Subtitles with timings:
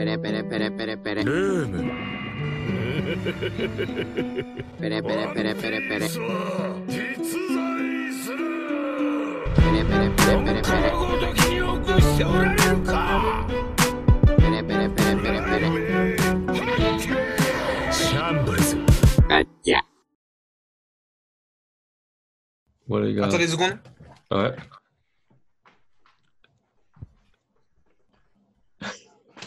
[0.00, 1.24] Pere, pere, pere, pere, pere.
[1.24, 1.90] ルーム
[4.78, 6.08] Pere, pere, pere, pere, pere.
[6.08, 7.00] さあ実
[7.54, 8.36] 在する
[9.56, 10.90] Pere, pere, pere, pere, こ pere.
[10.92, 13.46] のこと記憶しておられるか
[14.36, 15.64] Pere, pere, pere, pere, pere.
[17.90, 18.76] シャンブルズ
[19.28, 19.80] Gotcha.
[22.86, 23.26] Bon, les gars.
[23.28, 23.78] Attendez une seconde.
[24.30, 24.54] Ouais.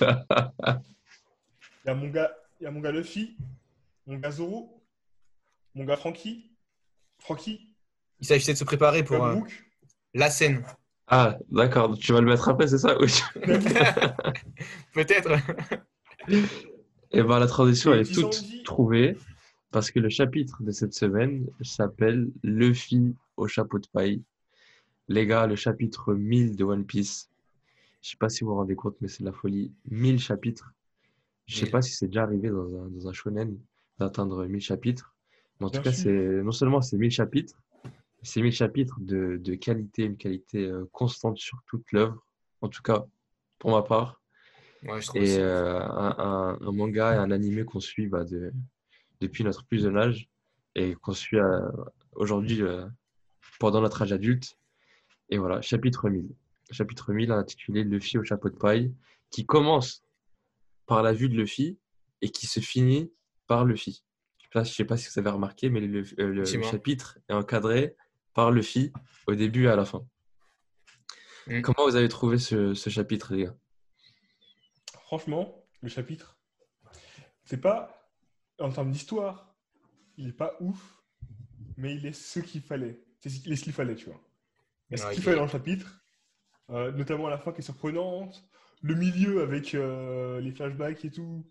[0.00, 3.36] Il y a mon gars, il y a mon gars Luffy,
[4.06, 4.82] mon gars Zoro,
[5.74, 6.50] mon gars Franky,
[7.18, 7.74] Franky,
[8.20, 9.40] Il s'agissait de se préparer pour euh,
[10.14, 10.64] la scène.
[11.06, 11.98] Ah, d'accord.
[11.98, 12.96] Tu vas le mettre après, c'est ça?
[12.98, 13.12] Oui.
[14.94, 15.32] Peut-être.
[17.10, 18.62] Et ben la transition, elle est toute Sandy.
[18.62, 19.16] trouvée
[19.70, 24.22] parce que le chapitre de cette semaine s'appelle Luffy au chapeau de paille.
[25.08, 27.28] Les gars, le chapitre 1000 de One Piece.
[28.04, 29.72] Je sais pas si vous vous rendez compte, mais c'est de la folie.
[29.90, 30.70] 1000 chapitres.
[31.46, 31.70] Je sais 1000.
[31.72, 33.58] pas si c'est déjà arrivé dans un, dans un shonen
[33.98, 35.14] d'atteindre 1000 chapitres.
[35.58, 37.54] Mais en tout cas, c'est non seulement c'est 1000 chapitres,
[38.22, 42.22] c'est 1000 chapitres de, de qualité, une qualité euh, constante sur toute l'œuvre.
[42.60, 43.06] En tout cas,
[43.58, 44.20] pour ma part.
[44.82, 48.24] Ouais, je trouve Et euh, un, un- un manga et un animé qu'on suit bah,
[48.24, 48.52] de,
[49.22, 50.28] depuis notre plus jeune âge
[50.74, 51.70] et qu'on suit euh,
[52.12, 52.84] aujourd'hui euh,
[53.58, 54.58] pendant notre âge adulte.
[55.30, 56.28] Et voilà, chapitre 1000.
[56.70, 58.94] Chapitre 1000 intitulé Luffy au chapeau de paille,
[59.30, 60.02] qui commence
[60.86, 61.78] par la vue de Luffy
[62.22, 63.12] et qui se finit
[63.46, 64.04] par Luffy.
[64.54, 66.70] Là, je sais pas si vous avez remarqué, mais le, le- le Effectivement.
[66.70, 67.96] chapitre est encadré
[68.34, 68.92] par Luffy
[69.26, 70.06] au début et à la fin.
[71.48, 71.60] Mm.
[71.62, 73.56] Comment vous avez trouvé ce, ce chapitre, les gars?
[75.02, 76.38] Franchement, le chapitre,
[77.44, 78.10] c'est pas
[78.60, 79.54] en termes d'histoire,
[80.16, 81.02] il est pas ouf,
[81.76, 83.02] mais il est ce qu'il fallait.
[83.20, 84.20] C'est ce- il est ce qu'il fallait, tu vois.
[84.90, 86.03] Il y a ce qu'il il fallait dans le chapitre,
[86.70, 88.44] euh, notamment à la fin qui est surprenante,
[88.82, 91.46] le milieu avec euh, les flashbacks et tout,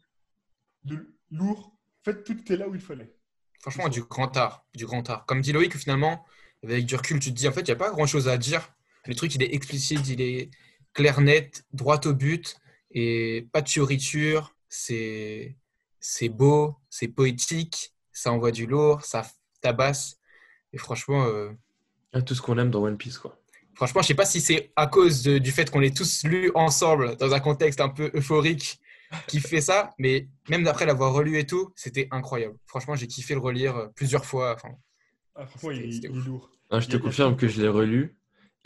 [0.84, 1.76] de lourd.
[2.02, 3.16] En fait, tout était là où il fallait.
[3.60, 4.66] Franchement, du grand art.
[4.76, 5.26] Du grand art.
[5.26, 6.26] Comme dit Loïc, finalement,
[6.64, 8.74] avec du recul, tu te dis, en fait, il n'y a pas grand-chose à dire.
[9.06, 10.50] Le truc, il est explicite, il est
[10.94, 12.58] clair, net, droit au but,
[12.92, 14.56] et pas de fioriture.
[14.70, 15.58] C'est
[16.00, 19.26] c'est beau, c'est poétique, ça envoie du lourd, ça
[19.62, 20.20] tabasse.
[20.74, 21.52] Et franchement, euh,
[22.14, 23.40] Ah, Tout ce qu'on aime dans One Piece, quoi.
[23.76, 26.52] Franchement, je sais pas si c'est à cause de- du fait qu'on l'ait tous lu
[26.56, 28.80] ensemble dans un contexte un peu euphorique
[29.28, 32.56] qui fait ça, mais même d'après l'avoir relu et tout, c'était incroyable.
[32.66, 34.56] Franchement, j'ai kiffé le relire euh, plusieurs fois.
[34.56, 34.70] Enfin,
[35.36, 36.50] Ah, franchement, il, est lourd.
[36.72, 38.16] Ah, je Il te confirme que je l'ai relu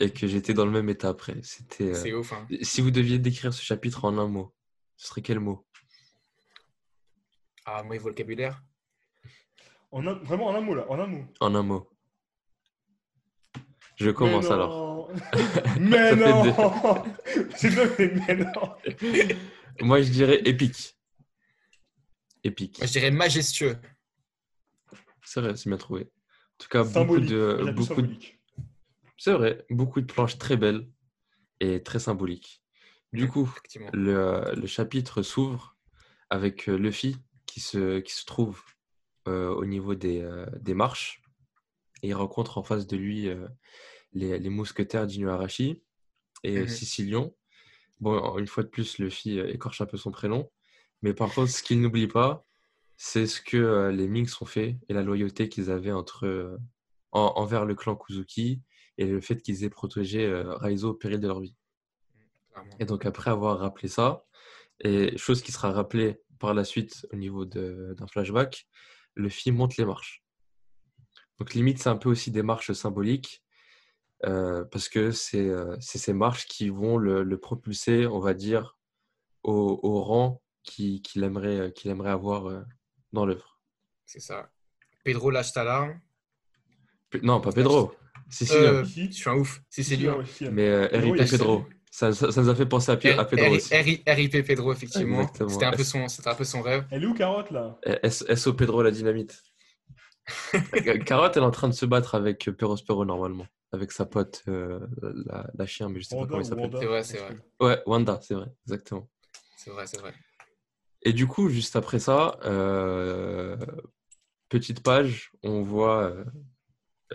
[0.00, 1.36] et que j'étais dans le même état après.
[1.42, 1.90] C'était.
[1.90, 2.32] euh, c'est ouf.
[2.32, 2.46] hein.
[2.62, 4.54] Si vous deviez décrire ce chapitre en un mot,
[4.96, 5.66] ce serait quel mot?
[7.66, 8.62] Ah, moi, vocabulaire.
[9.90, 11.24] En un- vraiment, en un mot, là, en un mot.
[11.40, 11.90] En un mot.
[13.96, 14.72] Je commence alors.
[15.80, 16.44] Mais non
[17.56, 18.74] C'est vrai, mais non
[19.80, 20.96] Moi, je dirais épique.
[22.44, 22.78] Épique.
[22.78, 23.76] Moi, je dirais majestueux.
[25.24, 26.02] C'est vrai, c'est bien trouvé.
[26.02, 27.72] En tout cas, beaucoup de.
[27.74, 28.16] Beaucoup de...
[29.16, 30.88] C'est vrai, beaucoup de planches très belles
[31.60, 32.62] et très symboliques.
[33.12, 33.52] Du coup,
[33.92, 35.76] le, le chapitre s'ouvre
[36.30, 38.62] avec euh, Luffy qui se, qui se trouve
[39.26, 41.22] euh, au niveau des, euh, des marches
[42.02, 43.48] et il rencontre en face de lui euh,
[44.12, 45.82] les, les mousquetaires d'Inuarashi
[46.44, 46.68] et Mhm.
[46.68, 47.34] Sicilion.
[48.00, 50.50] Bon, une fois de plus, Luffy euh, écorche un peu son prénom,
[51.02, 52.46] mais par contre, ce qu'il n'oublie pas,
[52.96, 56.58] c'est ce que euh, les Minks ont fait et la loyauté qu'ils avaient entre,
[57.12, 58.60] en- envers le clan Kuzuki
[58.98, 61.54] et le fait qu'ils aient protégé euh, Raizo au péril de leur vie.
[62.80, 64.24] Et donc après avoir rappelé ça,
[64.80, 68.68] et chose qui sera rappelée par la suite au niveau d'un flashback,
[69.14, 70.24] le film monte les marches.
[71.38, 73.42] Donc limite, c'est un peu aussi des marches symboliques,
[74.26, 78.34] euh, parce que c'est euh, c'est ces marches qui vont le, le propulser, on va
[78.34, 78.76] dire,
[79.42, 81.72] au, au rang qu'il qu'il aimerait,
[82.10, 82.62] avoir euh,
[83.12, 83.60] dans l'œuvre.
[84.06, 84.50] C'est ça.
[85.04, 85.30] Pedro.
[87.10, 87.92] Pe- Non, pas Pedro,
[88.28, 88.60] Sicilien.
[88.74, 89.06] Euh, Ici.
[89.10, 89.62] je suis un ouf.
[89.70, 90.06] Si c'est Ici, lui.
[90.08, 90.18] là, hein.
[90.18, 90.50] ouais, ici, là.
[90.50, 93.56] Mais euh, Pedro, RIP Pedro, ça, ça- ça nous a fait penser à, Pedro R-
[93.56, 93.74] aussi.
[93.74, 95.26] RIP Pedro, effectivement.
[95.48, 96.84] C'était un, peu son- c'était un peu son rêve.
[96.90, 97.78] Elle est où, Carotte, là?
[98.36, 99.42] SO Pedro la dynamite.
[101.06, 104.80] Carotte, elle est en train de se battre avec Perospero normalement, avec sa pote, euh,
[105.26, 106.64] la, la chien, mais je sais pas comment il s'appelle.
[106.64, 107.36] Wanda, C'est vrai, c'est vrai.
[107.60, 109.08] Ouais, Wanda, c'est vrai, exactement.
[109.56, 110.12] C'est vrai, c'est vrai.
[111.02, 113.56] Et du coup, juste après ça, euh,
[114.48, 116.12] petite page, on voit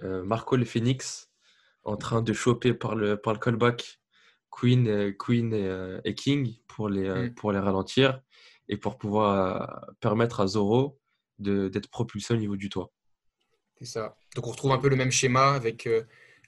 [0.04, 1.30] euh, Marco le Phoenix
[1.84, 4.00] en train de choper par le, par le callback
[4.52, 7.34] Queen, Queen et, et King pour les, Mm.
[7.36, 8.22] pour les ralentir
[8.70, 11.00] et pour pouvoir euh, permettre à Zoro
[11.40, 12.92] de- d'être propulsé au niveau du toit.
[13.80, 14.16] C'est ça.
[14.36, 16.04] Donc on retrouve un peu le même schéma avec euh,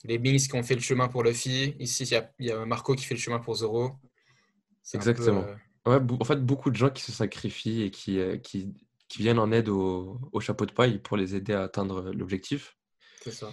[0.07, 1.75] les Bings qui ont fait le chemin pour Luffy.
[1.80, 3.90] Ici, il y a, il y a Marco qui fait le chemin pour Zoro.
[3.90, 5.44] Peu, Exactement.
[5.44, 5.56] euh,
[5.88, 8.74] Ouais, en fait, beaucoup de gens qui se sacrifient et qui, euh, qui,
[9.07, 12.75] qui viennent en aide au, au chapeau de paille pour les aider à atteindre l'objectif.
[13.22, 13.52] C'est ça.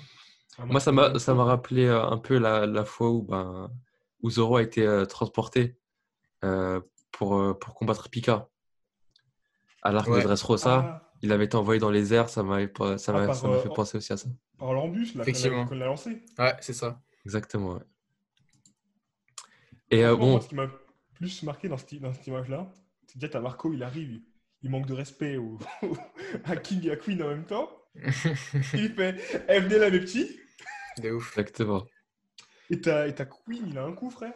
[0.58, 3.70] Ah, Moi, ça m'a, ça rappelé euh, un peu la, la fois où, ben,
[4.22, 5.76] où Zoro a été euh, transporté
[6.44, 8.48] euh, pour, pour combattre Pika
[9.82, 10.18] à l'arc Ouais.
[10.18, 11.02] de Dressrosa.
[11.04, 13.36] Ah, Il avait été envoyé dans les airs, ça m'avait pas- ça Ah, m'a par,
[13.36, 14.28] ça m'a fait euh, penser aussi à ça.
[14.58, 16.22] par l'embûche, là, qu'on l'a lancé.
[16.38, 17.00] Ouais, c'est ça.
[17.24, 17.82] Exactement, ouais.
[19.90, 20.68] Et euh, bon, moi, ce qui m'a
[21.14, 22.72] plus marqué dans, cette, dans cette image-là,
[23.06, 24.24] c'est que déjà, t'as Marco, il arrive, il,
[24.62, 25.58] il manque de respect au,
[26.44, 27.70] à King et à Queen en même temps.
[27.94, 30.40] Il fait Eh, venez là, mes petits
[31.02, 31.36] De ouf.
[31.38, 31.84] exactement.
[32.70, 34.32] Et t'as et t'as Queen, il a un coup, frère.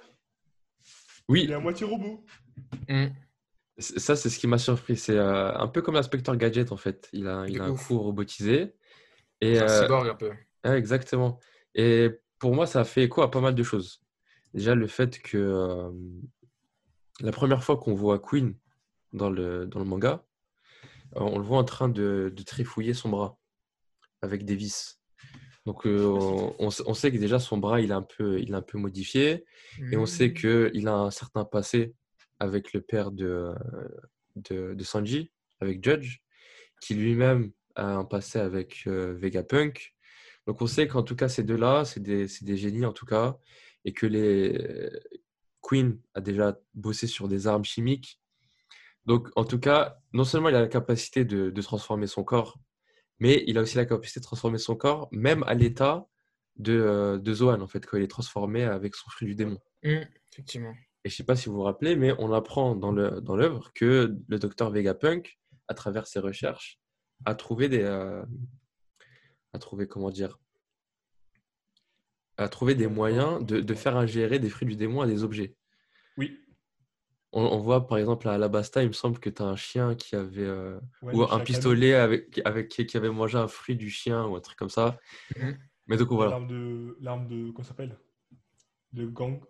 [1.29, 2.23] Il Oui, est à moitié robot.
[2.89, 3.07] Mm.
[3.79, 4.97] Ça, c'est ce qui m'a surpris.
[4.97, 7.09] C'est euh, un peu comme l'inspecteur Gadget, en fait.
[7.13, 8.75] Il a, il a un coup robotisé.
[9.41, 10.31] Et, un euh, cyborg un peu.
[10.65, 11.39] Ouais, exactement.
[11.75, 14.03] Et pour moi, ça a fait écho à pas mal de choses.
[14.55, 15.91] Déjà, le fait que euh,
[17.21, 18.57] la première fois qu'on voit Queen
[19.13, 20.25] dans le, dans le manga,
[21.13, 23.39] on le voit en train de, de trifouiller son bras
[24.23, 25.01] avec des vis.
[25.67, 26.07] Donc, euh,
[26.59, 28.79] on, on sait que déjà son bras, il est un peu, il est un peu
[28.79, 29.45] modifié.
[29.93, 30.35] Et on sait Mm.
[30.73, 31.95] qu'il a un certain passé
[32.39, 33.53] avec le père de,
[34.37, 36.19] de, de Sanji, avec Judge,
[36.81, 39.95] qui lui-même a un passé avec euh, Vegapunk.
[40.47, 43.39] Donc on sait qu'en tout cas, ces deux-là, c'est des, des génies en tout cas,
[43.85, 44.91] et que les
[45.63, 48.21] Queen a déjà bossé sur des armes chimiques.
[49.05, 52.59] Donc en tout cas, non seulement il a la capacité de, de transformer son corps,
[53.19, 56.07] mais il a aussi la capacité de transformer son corps, même à l'état
[56.57, 59.59] de, euh, de Zoan, en fait, quand il est transformé avec son fruit du démon.
[59.83, 60.03] Mm.
[60.33, 60.75] Effectivement.
[61.07, 64.17] Et je ne sais pas si vous vous rappelez, mais on apprend dans l'œuvre que
[64.27, 65.39] le docteur Vegapunk,
[65.69, 66.81] à travers ses recherches,
[67.25, 68.25] a trouvé des euh,
[69.53, 70.41] a trouvé comment dire
[72.39, 75.55] a trouvé des moyens de, de faire ingérer des fruits du démon à des objets.
[76.17, 76.41] Oui.
[77.33, 79.95] On, on voit par exemple à Alabasta, il me semble que tu as un chien
[79.95, 83.91] qui avait euh, Ouais, ou un pistolet avec, avec qui avait mangé un fruit du
[83.91, 84.99] chien ou un truc comme ça.
[85.37, 85.57] Mhm.
[85.87, 86.33] Mais donc voilà.
[86.33, 86.97] L'arme de.
[87.01, 87.53] L'arme de.
[87.53, 87.97] Comment s'appelle?
[88.93, 89.41] Le gang.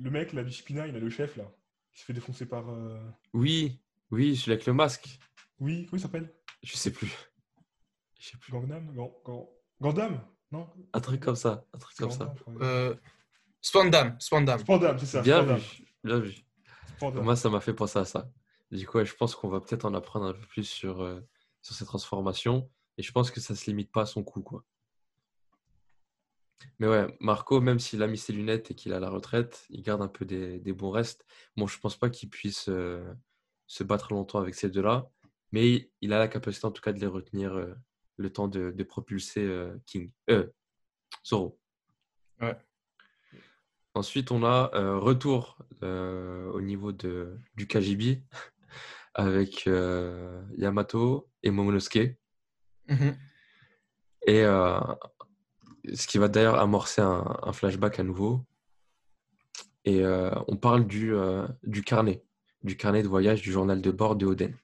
[0.00, 1.44] Le mec, là, du Spina, il a le chef, là.
[1.92, 2.68] qui se fait défoncer par.
[2.70, 2.98] euh,
[3.34, 3.80] Oui,
[4.10, 5.18] oui, celui avec le masque.
[5.58, 6.34] Oui, comment il s'appelle?
[6.62, 7.12] Je sais plus.
[8.18, 8.52] Je sais plus.
[8.52, 9.48] Gangnam Gan- Gan-
[9.80, 10.20] Gandam?
[10.52, 10.68] Non?
[10.92, 12.34] Un truc comme ça, un truc comme ça.
[12.46, 12.62] Gandam.
[12.62, 12.94] Euh...
[13.60, 14.16] Spandam.
[14.18, 14.58] Spandam.
[14.60, 15.22] Spandam, c'est ça.
[15.22, 15.58] Bien Spandam.
[15.58, 16.34] vu, bien vu.
[16.96, 17.24] Spandam.
[17.24, 18.30] Moi, ça m'a fait penser à ça.
[18.70, 21.20] Du coup, ouais, je pense qu'on va peut-être en apprendre un peu plus sur, euh,
[21.60, 22.70] sur ces transformations.
[22.98, 24.64] Et je pense que ça se limite pas à son coup, quoi.
[26.78, 29.66] Mais ouais, Marco, même s'il a mis ses lunettes et qu'il est à la retraite,
[29.68, 31.26] il garde un peu des, des bons restes.
[31.56, 33.04] Bon, je pense pas qu'il puisse euh,
[33.66, 35.10] se battre longtemps avec ces deux-là,
[35.52, 37.74] mais il a la capacité en tout cas de les retenir euh,
[38.16, 40.10] le temps de, de propulser euh, King.
[40.30, 40.46] Euh,
[41.26, 41.58] Zoro.
[42.40, 42.56] Ouais.
[43.94, 44.68] Ensuite, on a
[44.98, 48.22] retour au niveau de, du KGB
[49.14, 49.68] avec
[50.56, 52.16] Yamato et Momonosuke.
[52.88, 53.16] Mhm.
[54.26, 54.44] Et
[55.94, 58.44] ce qui va d'ailleurs amorcer un, un flashback à nouveau.
[59.84, 62.22] Et euh, on parle du, euh, du carnet,
[62.62, 64.54] du carnet de voyage du journal de bord de Oden,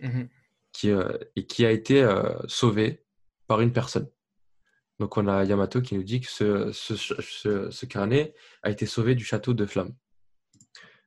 [0.00, 0.28] Mhm.
[0.72, 2.04] qui, euh, et qui a été
[2.48, 3.04] sauvé
[3.46, 4.08] par une personne.
[4.98, 8.84] Donc on a Yamato qui nous dit que ce, ce, ce- ce carnet a été
[8.86, 9.94] sauvé du château de Flamme.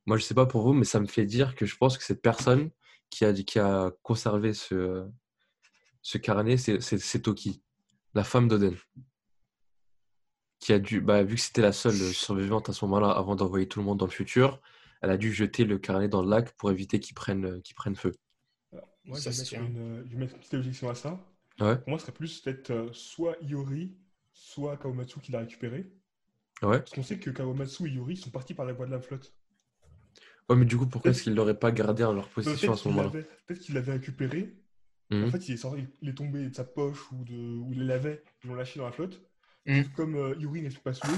[0.08, 2.04] Moi, je sais pas pour vous, mais ça me fait dire que je pense que
[2.04, 2.70] cette personne
[3.10, 5.08] qui a, qui a conservé ce,
[6.02, 7.62] ce carnet, c'est Toki,
[8.14, 8.76] la femme d'Oden.
[10.66, 13.68] Qui a dû, bah, vu que c'était la seule survivante à ce moment-là, avant d'envoyer
[13.68, 14.60] tout le monde dans le futur,
[15.04, 18.14] elle a dû jeter le carnet dans le lac pour éviter qu'il prenne, prenne feu.
[19.06, 21.24] Moi, Ça je vais, mettre une, je vais mettre une petite objection à ça.
[21.60, 23.96] Ouais, Pour moi, ce serait plus peut-être euh, soit Iori,
[24.34, 25.92] soit Kawamatsu qui l'a récupéré.
[26.64, 26.80] ouais.
[26.80, 29.36] Parce qu'on sait que Kawamatsu et Iori sont partis par la voie de la flotte.
[30.50, 32.88] Ouais, mais du coup, pourquoi est-ce qu'ils l'auraient pas gardé en leur possession à ce
[32.90, 33.12] moment-là?
[33.12, 34.56] peut-être qu'il l'avait récupéré.
[35.12, 35.26] Mhm.
[35.26, 37.86] En fait, il est, sorti- il est tombé de sa poche ou, de, ou il
[37.86, 38.24] l'avait.
[38.44, 39.22] Ils l'ont lâché dans la flotte.
[39.66, 39.90] Mhm.
[39.96, 41.18] Comme euh, Iori n'est pas saoulé,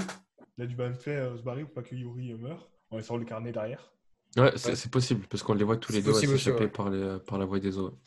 [0.56, 2.68] il a dû même faire euh, se barrer pour pas que Iori euh, meure.
[2.90, 3.92] En laissant le carnet derrière.
[4.36, 4.90] Ouais, c'est Ouais.
[4.90, 6.68] possible, parce qu'on les voit tous les C'est deux s'échapper ouais.
[6.70, 7.98] par, les- par la voie des eaux.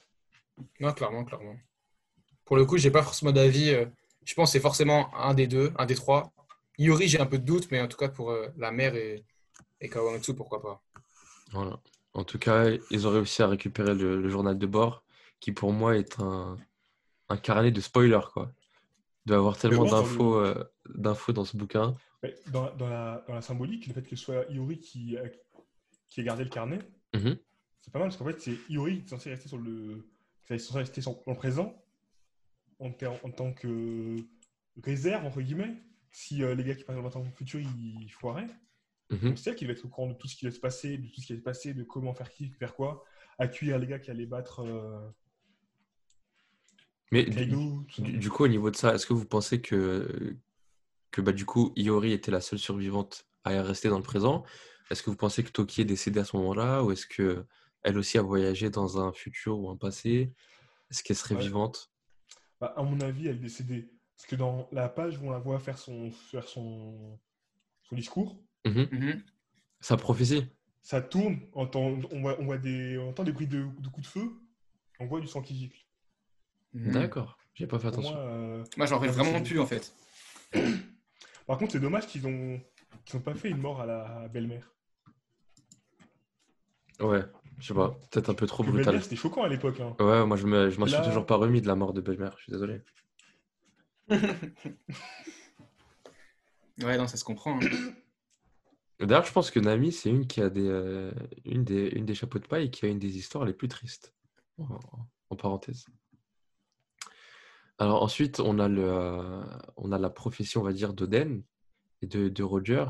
[0.79, 1.55] Non, clairement, clairement.
[2.45, 3.69] Pour le coup, j'ai pas forcément d'avis.
[3.73, 3.85] euh,
[4.25, 6.31] Je pense que c'est forcément un des deux, un des trois.
[6.79, 9.23] Yuri, j'ai un peu de doute, mais en tout cas pour euh, la mère et,
[9.79, 10.81] et Kawamatsu, pourquoi pas.
[11.51, 11.79] Voilà.
[12.13, 15.03] En tout cas, ils ont réussi à récupérer le, le journal de bord,
[15.39, 16.57] qui pour moi est un,
[17.29, 18.51] un carnet de spoilers, quoi.
[19.25, 20.63] Il doit avoir tellement d'infos euh,
[20.95, 21.95] d'infos dans ce bouquin.
[22.51, 25.23] Dans, dans la, dans la symbolique, le fait que ce soit Iori qui, a-
[26.09, 26.79] qui ait gardé le carnet,
[27.13, 27.37] Mhm.
[27.81, 30.07] c'est pas mal parce qu'en fait, c'est Iori qui est censé rester sur le,
[30.45, 31.75] qui est censé rester sur- le présent
[32.79, 32.91] en,
[33.23, 34.15] en tant que
[34.83, 35.75] réserve, entre guillemets,
[36.11, 38.47] si euh, les gars qui partent dans le temps futur ils foiraient.
[39.11, 39.35] Mhm.
[39.35, 41.07] C'est elle qui va être au courant de tout ce qui va se passer, de
[41.07, 43.03] tout ce qui va se passer, de comment faire qui, faire quoi,
[43.37, 44.99] accueillir les gars qui allaient battre euh,
[47.11, 50.37] Mais du, coup, au niveau de ça, est-ce que vous pensez que,
[51.11, 54.43] que bah, du coup, Iori était la seule survivante à rester dans le présent?
[54.89, 56.83] Est-ce que vous pensez que Toki est décédée à ce moment-là?
[56.83, 57.45] Ou est-ce que
[57.83, 60.33] elle aussi a voyagé dans un futur ou un passé?
[60.89, 61.41] Est-ce qu'elle serait Ouais.
[61.41, 61.91] vivante?
[62.59, 63.91] Bah, à mon avis, elle est décédée.
[64.15, 67.19] Parce que dans la page où on la voit faire son, faire son,
[67.83, 68.87] son discours, Mhm.
[68.91, 69.23] Mhm.
[69.79, 70.45] Sa prophétie?
[70.83, 73.87] ça tourne, on entend, on voit, on voit des, on entend des bruits de, de
[73.89, 74.31] coups de feu,
[74.99, 75.85] on voit du sang qui gicle.
[76.73, 76.91] Mhm.
[76.93, 78.13] D'accord, j'ai pas fait Pour attention.
[78.13, 79.93] moi, euh, Moi, j'en Ouais, vraiment plus, en fait.
[81.47, 82.61] Par contre, c'est dommage qu'ils ont,
[83.05, 84.71] qu'ils ont pas fait une mort à la belle-mère.
[86.99, 87.23] Ouais,
[87.59, 89.01] je sais pas, peut-être un peu trop Que brutal.
[89.01, 89.79] c'était choquant à l'époque.
[89.79, 89.95] hein.
[89.99, 92.01] Ouais, moi je me, je m'en suis Là- toujours pas remis de la mort de
[92.01, 92.81] Belle-Mère, je suis désolé.
[96.81, 97.59] Ouais, non, ça se comprend.
[97.59, 97.59] hein.
[98.99, 101.11] D'ailleurs, je pense que Nami, c'est une qui a des, euh,
[101.45, 103.67] une des, une des chapeaux de paille et qui a une des histoires les plus
[103.67, 104.13] tristes.
[104.59, 104.79] En,
[105.29, 105.85] en parenthèse.
[107.81, 109.43] Alors ensuite, on a, le, euh,
[109.75, 111.41] on a la prophétie, on va dire, d'Oden
[112.01, 112.85] et de, de Roger,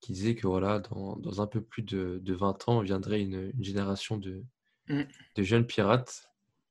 [0.00, 3.50] qui disait que voilà, dans, dans un peu plus de, de 20 ans, viendrait une,
[3.54, 4.44] une génération de,
[4.90, 5.02] Mm.
[5.36, 6.28] de jeunes pirates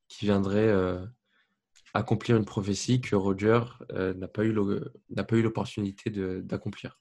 [0.09, 1.05] qui viendraient euh,
[1.93, 3.61] accomplir une prophétie que Roger
[3.93, 6.09] euh, n'a pas eu l'opportunité
[6.41, 6.99] d'accomplir.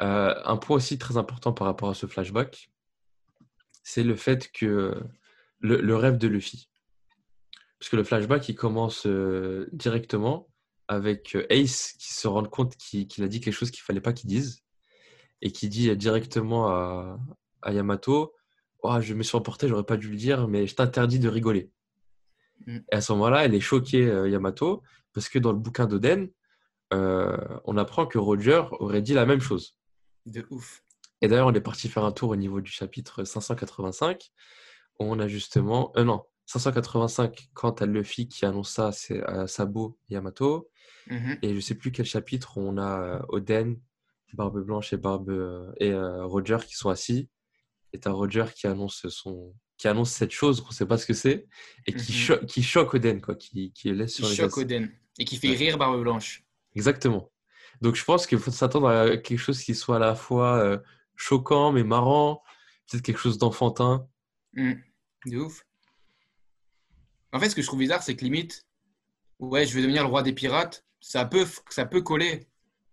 [0.00, 2.70] Un point aussi très important par rapport à ce flashback,
[3.82, 4.94] c'est le fait que
[5.58, 6.70] le, le rêve de Luffy.
[7.78, 10.48] Parce que le flashback, il commence euh, directement
[10.88, 14.12] avec euh, Ace qui se rend compte qu'il a dit quelque chose qu'il fallait pas
[14.12, 14.62] qu'il dise
[15.42, 17.18] et qui dit directement à,
[17.62, 18.34] à Yamato
[18.82, 21.70] Oh, Je me suis emporté, j'aurais pas dû le dire, mais je t'interdis de rigoler.
[22.66, 22.78] Mm.
[22.92, 24.82] Et à ce moment-là, elle est choquée, euh, Yamato,
[25.12, 26.30] parce que dans le bouquin d'Oden,
[26.92, 29.76] euh, on apprend que Roger aurait dit la même chose.
[30.26, 30.84] De ouf.
[31.20, 34.30] Et d'ailleurs, on est parti faire un tour au niveau du chapitre 585,
[35.00, 35.92] où on a justement...
[35.96, 38.90] Euh, non, 585, quant à Luffy qui annonce ça
[39.26, 40.70] à Sabo Yamato.
[41.08, 41.38] Mhm.
[41.42, 43.78] Et je sais plus quel chapitre, où on a euh, Oden,
[44.32, 47.28] Barbe Blanche et, Barbe, euh, et euh, Roger qui sont assis.
[47.92, 51.14] Et t'as Roger qui annonce, son, qui annonce cette chose qu'on sait pas ce que
[51.14, 51.46] c'est,
[51.86, 52.18] et qui, Mhm.
[52.18, 54.64] cho- qui choque Oden, quoi, qui, qui laisse Qui sur les choque glaces.
[54.64, 54.90] Oden.
[55.18, 55.56] Et qui fait Ouais.
[55.56, 56.44] rire Barbe Blanche.
[56.74, 57.30] Exactement.
[57.82, 60.78] Donc je pense qu'il faut s'attendre à quelque chose qui soit à la fois euh,
[61.14, 62.42] choquant mais marrant,
[62.90, 64.06] peut-être quelque chose d'enfantin.
[64.54, 64.72] Mm.
[65.26, 65.64] De ouf.
[67.32, 68.66] En fait, ce que je trouve bizarre, c'est que limite,
[69.38, 72.46] ouais, je vais devenir le roi des pirates, ça peut, ça peut coller.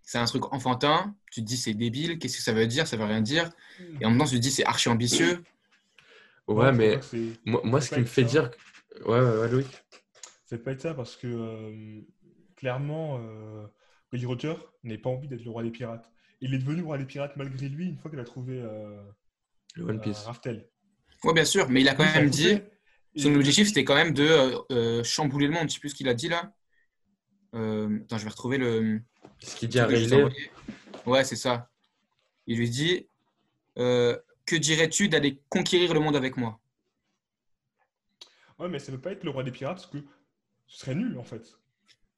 [0.04, 2.96] C'est un truc enfantin, tu te dis c'est débile, qu'est-ce que ça veut dire, ça
[2.98, 3.50] veut rien dire.
[4.00, 5.44] Et en même temps, tu te dis c'est archi ambitieux.
[6.48, 8.27] Ouais, mais c'est- moi, ce qui me fait ça.
[8.27, 8.51] dire...
[9.04, 9.68] Ouais, ouais, ouais, Loïc.
[10.46, 12.01] Ça peut pas être ça parce que euh,
[12.56, 13.65] clairement, euh,
[14.12, 16.08] Willy Roger n'a pas envie d'être le roi des pirates.
[16.42, 19.01] Il est devenu roi des pirates malgré lui une fois qu'il a trouvé euh,
[19.74, 20.20] Le One euh, Piece.
[20.20, 20.70] Raftel.
[21.24, 22.60] Ouais, bien sûr, mais il a quand même dit,
[23.17, 25.69] son objectif c'était quand même de euh, euh, chambouler le monde.
[25.69, 26.53] Je sais plus ce qu'il a dit là.
[27.53, 29.01] Euh, attends, je vais retrouver le.
[29.39, 30.51] Ce qu'il dit à envoyé.
[31.05, 31.69] Ouais, c'est ça.
[32.48, 33.07] Il lui dit
[33.77, 36.60] euh, Que dirais-tu d'aller conquérir le monde avec moi?
[38.60, 39.98] Ouais, mais ça peut pas être le roi des pirates parce que
[40.67, 41.57] ce serait nul en fait.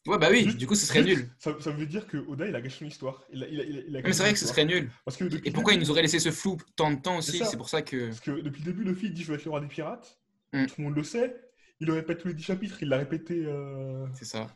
[0.07, 1.29] Ouais, bah oui, Juste- du coup, ce serait juste, nul.
[1.37, 3.23] Ça, ça veut dire que Oda il a gâché son histoire.
[3.33, 4.89] Il a, il a- il a- il a Mais c'est vrai que ce serait nul.
[5.03, 7.43] Parce que depuis Et pourquoi il nous aurait laissé ce flou tant de temps aussi?
[7.43, 8.07] C'est pour ça que.
[8.07, 10.17] Parce que depuis le début, Luffy dit je vais être le roi des pirates.
[10.53, 10.65] Mm.
[10.65, 11.41] Tout le monde le sait.
[11.79, 12.81] Il le répète tous les 10 chapitres.
[12.81, 14.47] Il l'a répété euh, C'est ça.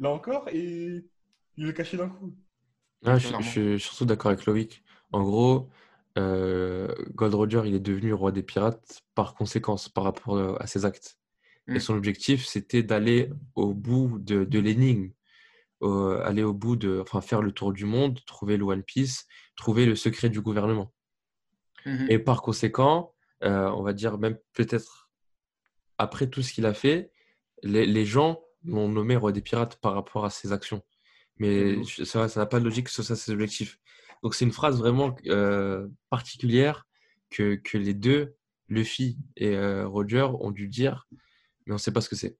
[0.00, 1.04] là encore et
[1.56, 2.34] il le caché d'un coup.
[3.04, 4.82] Ah, je, suis surtout d'accord avec Loïc.
[5.12, 5.68] En gros,
[6.18, 10.66] euh, Gold Roger, il est devenu roi des pirates par conséquence, par rapport euh, à
[10.66, 11.18] ses actes.
[11.68, 11.80] Et Mm.
[11.80, 15.10] son objectif, c'était d'aller au bout de, de l'énigme,
[15.82, 19.26] euh, aller au bout de, enfin, faire le tour du monde, trouver le One Piece,
[19.56, 20.92] trouver le secret du gouvernement.
[21.84, 22.06] Mhm.
[22.08, 23.14] Et par conséquent,
[23.44, 25.05] euh, on va dire même peut-être
[25.98, 27.10] après tout ce qu'il a fait,
[27.62, 30.82] les, les gens l'ont nommé roi des pirates par rapport à ses actions.
[31.38, 33.78] Mais je- ça n'a pas de logique que ce soit ses objectifs.
[34.22, 36.86] Donc c'est une phrase vraiment euh, particulière
[37.30, 38.34] que, que les deux,
[38.68, 41.06] Luffy et euh, Roger, ont dû dire,
[41.66, 42.36] mais on ne sait pas ce que c'est.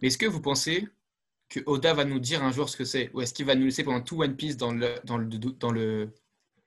[0.00, 0.88] Mais est-ce que vous pensez
[1.48, 3.10] que Oda va nous dire un jour ce que c'est?
[3.12, 5.70] Ou est-ce qu'il va nous laisser pendant tout One Piece dans le dans le dans
[5.72, 6.12] le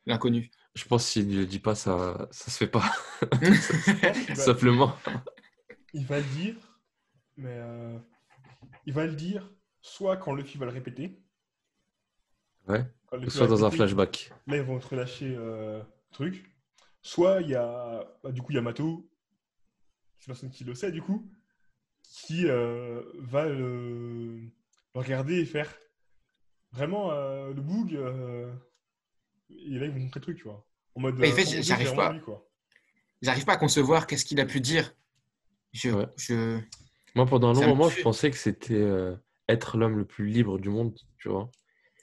[0.06, 0.52] l'inconnu?
[0.76, 2.90] Je pense que s'il ne le dit pas, ça ne se fait pas,
[3.42, 4.96] qu'il simplement.
[5.94, 6.56] Il va le dire,
[7.38, 7.98] mais euh,
[8.86, 11.20] il va le dire soit quand Luffy va le répéter.
[12.68, 12.86] Ouais.
[13.28, 14.32] Soit dans un flashback.
[14.48, 15.82] Là, ils vont te relâcher euh,
[16.12, 16.46] truc.
[17.02, 19.10] Soit il y a bah, du coup Yamato,
[20.20, 21.32] c'est personne qui le sait du coup,
[22.04, 24.52] qui euh, va le, le
[24.94, 25.74] regarder et faire
[26.72, 27.62] vraiment euh, le
[27.98, 28.52] euh,
[29.50, 30.66] Et là, ils vont montrer le truc, tu vois.
[30.96, 31.18] En mode.
[31.18, 31.96] Mais en fait, j'arrive pas.
[31.96, 32.46] vraiment lui, quoi.
[33.22, 34.94] J'arrive pas à concevoir qu'est-ce qu'il a pu dire.
[35.72, 36.08] Je, Ouais.
[36.18, 36.60] je...
[37.16, 39.16] Moi, pendant un long me moment, je pensais que c'était euh,
[39.48, 41.50] être l'homme le plus libre du monde, tu vois.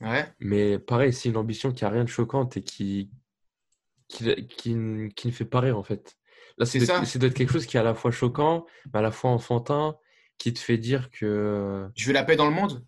[0.00, 3.10] Ouais, Mais pareil, c'est une ambition qui a rien de choquante et qui,
[4.08, 6.16] qui, qui, ne fait pas rire, en fait.
[6.58, 7.04] Là, c'est C'est de- ça.
[7.04, 9.30] c'est doit être quelque chose qui est à la fois choquant, mais à la fois
[9.30, 9.96] enfantin,
[10.38, 11.88] qui te fait dire que.
[11.94, 12.84] je veux la paix dans le monde?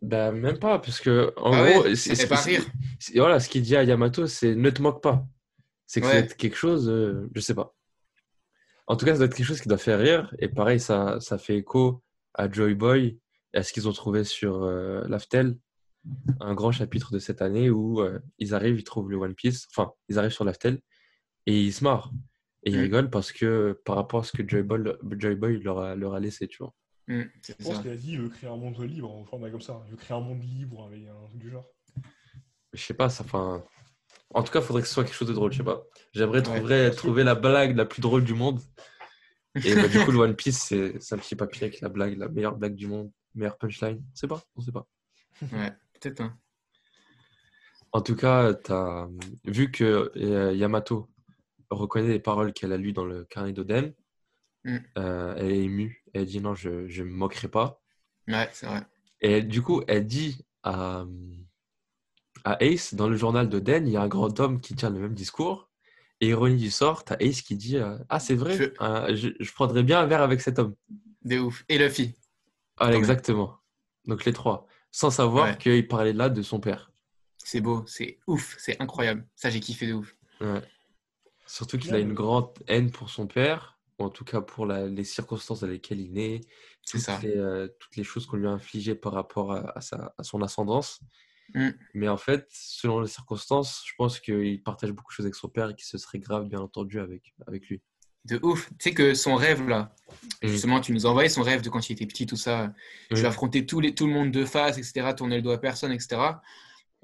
[0.00, 2.66] Bah, même pas, parce que, en Ah gros, ouais, c'est- c'est- pas c'est- rire.
[3.00, 5.26] c'est- voilà, ce qu'il dit à Yamato, c'est ne te moque pas.
[5.86, 6.16] C'est que Ouais.
[6.18, 7.74] être quelque chose, euh, je sais pas.
[8.90, 10.34] En tout cas, ça doit être quelque chose qui doit faire rire.
[10.38, 12.02] Et pareil, ça, ça fait écho
[12.34, 13.18] à Joy Boy
[13.52, 15.56] et à ce qu'ils ont trouvé sur euh, Laftel,
[16.40, 19.68] un grand chapitre de cette année où euh, ils arrivent, ils trouvent le One Piece,
[19.74, 20.80] enfin, ils arrivent sur Laftel
[21.46, 22.10] et ils se marrent.
[22.64, 22.82] Et ils Mm.
[22.82, 24.80] rigolent parce que par rapport à ce que Joy Boy,
[25.18, 26.74] Joy Boy leur, a, leur a laissé, tu vois.
[27.42, 29.60] C'est Je pense qu'il a dit il veut créer un monde libre, en format comme
[29.60, 29.82] ça.
[29.86, 31.66] Il veut créer un monde libre avec un truc du genre.
[32.72, 33.64] Je sais pas, ça, enfin.
[34.34, 35.82] En tout cas, il faudrait que ce soit quelque chose de drôle, je sais pas.
[36.12, 36.90] J'aimerais Ouais.
[36.90, 38.60] trouver, la blague la plus drôle du monde.
[39.64, 42.28] Et bah, du coup, le One Piece, c'est un petit papier avec la blague, la
[42.28, 44.02] meilleure blague du monde, meilleure punchline.
[44.12, 44.86] On sait pas, on sait pas.
[45.52, 46.20] Ouais, peut-être.
[46.20, 46.38] hein.
[47.92, 49.08] En tout cas, as,
[49.44, 51.08] vu que euh, Yamato
[51.70, 53.92] reconnaît les paroles qu'elle a lues dans le carnet d'Oden,
[54.64, 54.76] Mm.
[54.98, 56.04] euh, elle est émue.
[56.12, 57.80] Elle dit non, je ne me moquerai pas.
[58.26, 58.82] Ouais, c'est vrai.
[59.20, 61.04] Et du coup, elle dit à,
[62.52, 64.90] à Ace, dans le journal de Den, il y a un grand homme qui tient
[64.90, 65.68] le même discours.
[66.20, 69.28] Et ironie du sort, t'as Ace qui dit euh, Ah, c'est vrai, Je- euh, je,
[69.38, 70.74] je prendrais bien un verre avec cet homme.
[71.24, 71.64] De ouf.
[71.68, 72.14] Et Luffy.
[72.78, 72.96] Ah, même.
[72.96, 73.56] exactement.
[74.06, 74.66] Donc les trois.
[74.90, 75.58] Sans savoir Ouais.
[75.58, 76.90] qu'il parlait là de son père.
[77.36, 79.26] C'est beau, c'est ouf, c'est incroyable.
[79.36, 80.16] Ça, j'ai kiffé de ouf.
[80.40, 80.62] Ouais.
[81.46, 84.86] Surtout qu'il a une grande haine pour son père, ou en tout cas pour la-
[84.86, 86.40] les circonstances dans lesquelles il est,
[86.82, 87.18] C'est toutes ça.
[87.22, 90.22] les, euh, toutes les choses qu'on lui a infligées par rapport à, à sa, à
[90.24, 91.00] son ascendance.
[91.54, 91.68] Mm.
[91.94, 95.48] Mais en fait, selon les circonstances, je pense qu'il partage beaucoup de choses avec son
[95.48, 97.80] père et qu'il se serait grave bien entendu avec, avec lui.
[98.24, 98.68] De ouf.
[98.78, 99.94] Tu sais que son rêve, là,
[100.42, 100.48] Mm.
[100.48, 102.72] justement, tu nous envoyé son rêve de quand il était petit, tout ça.
[103.10, 105.58] Je vais affronter tout, les, tout le monde de face, etc., tourner le doigt à
[105.58, 106.20] personne, etc.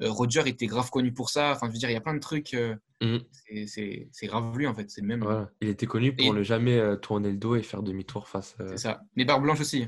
[0.02, 1.52] Euh, Roger était grave connu pour ça.
[1.52, 2.52] Enfin, je veux dire, il y a plein de trucs.
[2.54, 3.18] euh, Mm.
[3.66, 4.90] c'est- grave lui, en fait.
[4.90, 5.20] C'est même.
[5.22, 5.50] Voilà.
[5.61, 8.57] Il était connu pour Et- ne jamais euh, tourner le dos et faire demi-tour face.
[8.61, 9.02] euh, C'est ça.
[9.16, 9.80] Mais Barbe Blanche aussi.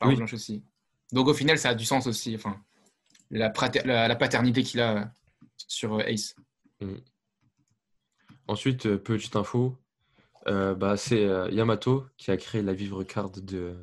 [0.00, 0.16] Barbe Oui.
[0.16, 0.62] Blanche aussi.
[1.12, 2.34] Donc, au final, ça a du sens aussi.
[2.34, 2.60] Enfin,
[3.30, 3.52] la,
[3.84, 5.04] la, la paternité qu'il a euh,
[5.68, 6.34] sur euh, Ace.
[8.46, 9.76] Ensuite, euh, petite info,
[10.46, 13.76] euh, bah, c'est Yamato qui a créé la vivre card de,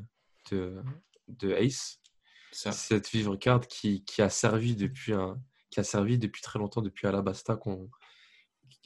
[0.52, 0.82] de,
[1.28, 2.00] de Ace.
[2.52, 2.72] Ça.
[2.72, 6.82] Cette vivre card qui, qui a servi depuis un, qui a servi depuis très longtemps,
[6.82, 7.90] depuis Alabasta, qu'on,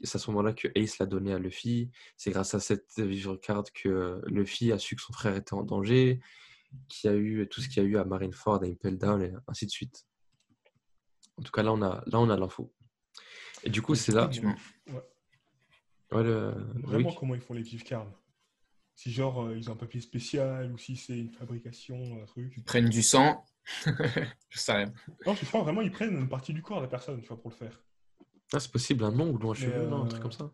[0.02, 1.92] c'est à ce moment-là que Ace l'a donné à Luffy.
[2.16, 5.64] C'est grâce à cette vivre card que Luffy a su que son frère était en
[5.64, 6.22] danger,
[6.88, 9.22] qu'il y a eu tout ce qu'il y a eu à Marineford, à Impel Down,
[9.22, 10.07] et ainsi de suite.
[11.38, 12.74] En tout cas, là, on a, là, on a l'info.
[13.64, 14.22] Et du coup, c'est là.
[14.24, 14.56] Effectivement.
[16.12, 18.08] Ouais, le- Vraiment, comment ils font les gift cards
[18.96, 22.54] Si genre euh, ils ont un papier spécial ou si c'est une fabrication, un truc.
[22.56, 23.46] Ils prennent du sang.
[23.86, 24.94] je sais rien.
[25.26, 27.40] Non, je crois vraiment ils prennent une partie du corps de la personne, tu vois,
[27.40, 27.82] pour le faire.
[28.54, 30.50] Ah, c'est possible, un ongle ou un Mais, cheveu, non, un euh, truc comme ça.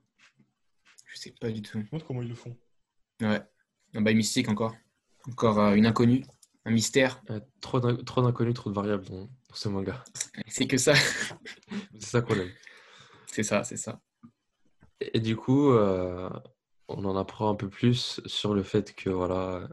[1.05, 1.73] Je sais pas du tout.
[1.73, 2.57] Je me demande comment ils le font.
[3.21, 3.41] Ouais.
[3.93, 4.75] Un bail mystique encore.
[5.29, 6.25] Encore euh, une inconnue.
[6.65, 7.21] Un mystère.
[7.29, 10.03] Euh, trop d'in- trop d'inconnus, trop de variables dans, dans ce manga.
[10.47, 10.93] C'est que ça.
[11.99, 12.51] C'est ça qu'on aime.
[13.27, 13.99] c'est ça, c'est ça.
[15.01, 16.29] Et, et du coup, euh,
[16.87, 19.67] on en apprend un peu plus sur le fait que, voilà,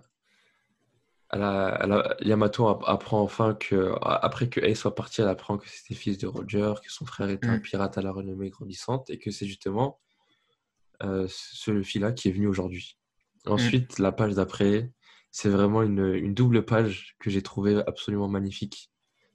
[1.33, 5.29] elle a- elle a- Yamato app- apprend enfin que, après que Ace soit parti, elle
[5.29, 7.63] apprend que c'était fils de Roger, que son frère était un Mm.
[7.63, 10.01] pirate à la renommée grandissante et que c'est justement
[11.03, 12.99] euh, ce Luffy-là qui est venu aujourd'hui.
[13.47, 14.93] Ensuite, la page d'après,
[15.31, 18.91] c'est vraiment une, une double page que j'ai trouvée absolument magnifique.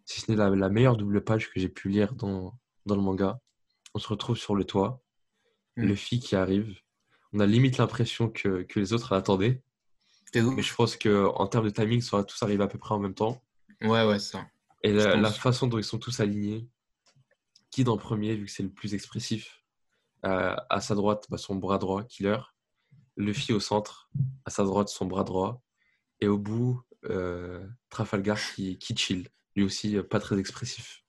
[0.05, 3.01] Si ce n'est la, la meilleure double page que j'ai pu lire dans, dans le
[3.01, 3.39] manga.
[3.93, 5.05] On se retrouve sur le toit,
[5.75, 5.83] Mm.
[5.83, 6.75] Luffy qui arrive.
[7.33, 9.61] On a limite l'impression que, que les autres l'attendaient.
[10.33, 12.99] Mais je pense qu'en termes de timing, ça va tous arriver à peu près en
[12.99, 13.41] même temps.
[13.81, 14.45] Ouais, ouais, ça.
[14.83, 16.67] Et la, façon dont ils sont tous alignés,
[17.71, 19.63] qui dans le premier, vu que c'est le plus expressif,
[20.25, 22.37] euh, à sa droite, bah, son bras droit, Killer.
[23.15, 24.09] Luffy au centre,
[24.43, 25.61] à sa droite, son bras droit.
[26.21, 31.03] Et au bout, euh, Trafalgar qui, qui chill, lui aussi euh, pas très expressif.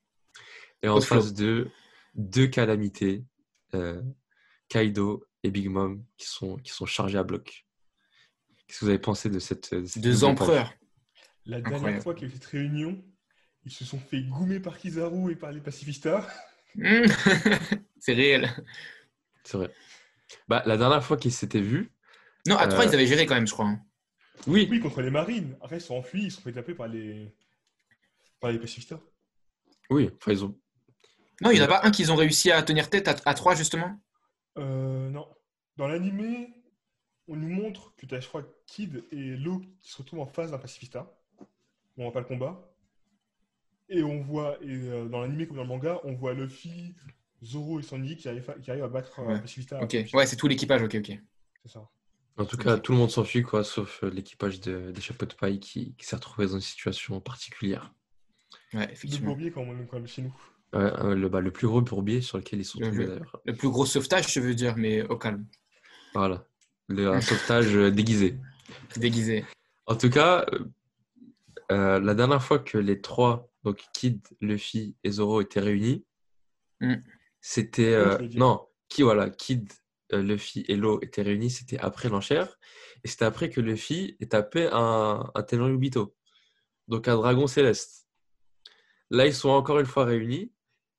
[0.82, 1.68] Et en face de
[2.14, 3.24] deux calamités,
[3.74, 4.02] euh,
[4.68, 7.66] Kaido et Big Mom, qui sont, qui sont chargés à bloc.
[8.66, 10.72] Qu'est-ce que vous avez pensé de cette, de cette Deux empereurs.
[11.44, 12.02] La dernière Incroyable.
[12.02, 13.04] fois qu'il y a eu cette réunion,
[13.64, 16.26] ils se sont fait goumer par Kizaru et par les pacifistas.
[16.74, 17.06] Hmm.
[18.00, 18.50] c'est réel.
[19.44, 19.72] C'est vrai.
[20.48, 21.92] Bah, la dernière fois qu'ils s'étaient vus,
[22.48, 23.66] Non, à trois, Euh, ils avaient géré quand même, je crois.
[23.66, 23.80] hein.
[24.46, 25.56] Oui, Oui, contre les marines.
[25.60, 27.34] Après, ils sont enfuis, ils se sont fait taper par les,
[28.40, 29.00] par les pacifistas.
[29.90, 30.58] oui, enfin, ils ont.
[31.42, 33.34] Non, il n'y en a pas un qu'ils ont réussi à tenir tête à, à
[33.34, 34.00] 3 justement?
[34.58, 35.28] Euh, non.
[35.76, 36.48] Dans l'animé,
[37.28, 40.26] on nous montre que tu as, je crois, Kid et Lo qui se retrouvent en
[40.26, 41.12] face d'un pacifista.
[41.98, 42.72] On voit pas le combat.
[43.88, 46.94] Et on voit, et euh, dans l'animé comme dans le manga, on voit Luffy,
[47.44, 49.40] Zoro et Sanji qui arrivent à, qui arrivent à battre un Ouais.
[49.40, 49.80] pacifista.
[49.82, 51.12] Ok, ouais, c'est tout l'équipage, ok, ok.
[51.62, 51.88] C'est ça.
[52.38, 55.32] En tout cas, tout le monde s'enfuit, quoi, sauf euh, l'équipage de- des chapeaux de
[55.34, 57.94] paille qui, qui s'est retrouvé dans une situation particulière.
[58.74, 59.28] Ouais, Le effectivement.
[59.28, 60.34] bourbier comme on comme chez nous.
[60.72, 63.40] Ouais, euh, le, bah, le plus gros bourbier sur lequel ils sont Bien tombés d'ailleurs.
[63.46, 65.46] Le plus gros sauvetage, je veux dire, mais au calme,
[66.14, 66.46] Voilà.
[66.88, 68.38] Le, un sauvetage euh, déguisé.
[68.96, 69.44] déguisé.
[69.86, 70.44] En tout cas,
[71.72, 76.04] euh, la dernière fois que les trois, donc Kid, Luffy et Zoro étaient réunis,
[76.80, 76.96] Mm.
[77.40, 77.94] c'était.
[77.94, 79.72] Euh, non, qui voilà, Kid,
[80.12, 82.58] Luffy et Lo étaient réunis, c'était après l'enchère.
[83.04, 86.14] Et c'était après que Luffy ait tapé un, un Tenryubito,
[86.88, 88.08] donc un dragon céleste.
[89.10, 90.52] Là, ils sont encore une fois réunis.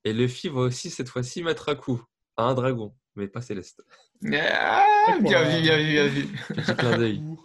[0.03, 2.01] Et Luffy va aussi cette fois-ci mettre un coup
[2.37, 3.83] à un dragon, mais pas céleste.
[5.09, 6.27] Ah, bien vu, bien vu, bien vu.
[6.55, 7.19] Petit clin d'œil.
[7.19, 7.43] Pour-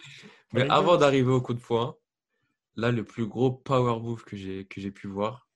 [0.55, 1.97] Mais avant d'arriver au coup de poing,
[2.77, 5.49] là, le plus gros power move que j'ai que j'ai pu voir,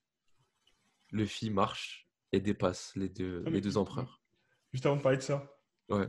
[1.11, 4.21] Luffy marche et dépasse les deux, Ah, les deux empereurs.
[4.73, 5.56] Juste avant de parler de ça,
[5.89, 6.07] Ouais.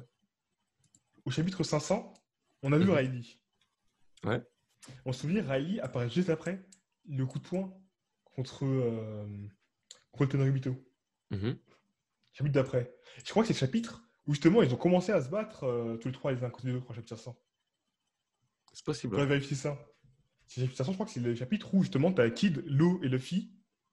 [1.24, 2.14] au chapitre 500,
[2.62, 2.90] on a vu Mhm.
[2.90, 3.22] Riley.
[4.24, 4.42] Ouais.
[5.04, 6.64] On se souvient, Riley apparaît juste après
[7.08, 7.72] le coup de poing
[8.24, 9.26] contre, euh,
[10.12, 10.74] contre Tenryubito.
[11.30, 11.58] Mhm.
[12.32, 12.94] Chapitre d'après.
[13.24, 15.96] Je crois que c'est le chapitre où justement ils ont commencé à se battre euh,
[15.98, 17.36] tous les trois les uns contre les autres en chapitre 500.
[18.72, 19.14] C'est possible.
[19.16, 19.76] On va vérifier ça.
[20.46, 23.02] C'est chapitre 500, je crois que c'est le chapitre où justement tu as Kid, Lo
[23.02, 23.52] et Luffy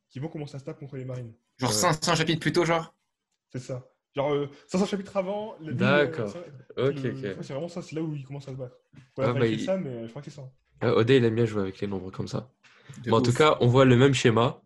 [0.10, 1.34] qui vont commencer à se battre contre les marines.
[1.58, 1.76] Genre Ouais.
[1.76, 2.96] 500 chapitres plus tôt, genre?
[3.52, 3.86] C'est ça.
[4.16, 5.56] Genre euh, 500 chapitres avant.
[5.62, 6.26] la D'accord.
[6.26, 6.40] euh, ça-
[6.90, 7.16] Ok, le- ok.
[7.18, 8.78] je crois que C'est vraiment ça, c'est là où ils commencent à se battre.
[9.18, 10.50] On Ah, bah, il- ça, mais je crois que c'est ça.
[10.84, 12.50] Euh, Oda, il aime bien jouer avec les nombres comme ça.
[13.04, 14.62] De Bon, en tout cas, on voit le même schéma.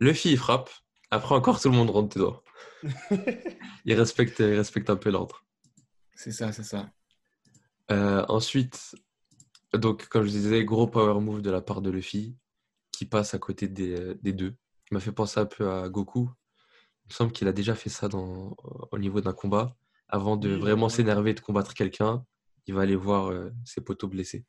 [0.00, 0.70] Luffy, il frappe.
[1.10, 2.42] Après, encore, tout le monde rentre dedans.
[3.84, 5.44] il, respecte, il respecte un peu l'ordre.
[6.14, 6.90] C'est ça, c'est ça.
[7.90, 8.94] Euh, ensuite,
[9.74, 12.36] donc, comme je disais, gros power move de la part de Luffy
[12.90, 14.54] qui passe à côté des, des deux.
[14.90, 16.30] Il m'a fait penser un peu à Goku.
[17.12, 18.56] Il me semble qu'il a déjà fait ça dans,
[18.90, 19.76] au niveau d'un combat.
[20.08, 22.24] Avant de Oui, vraiment s'énerver et de combattre quelqu'un,
[22.66, 24.46] il va aller voir euh, ses poteaux blessés.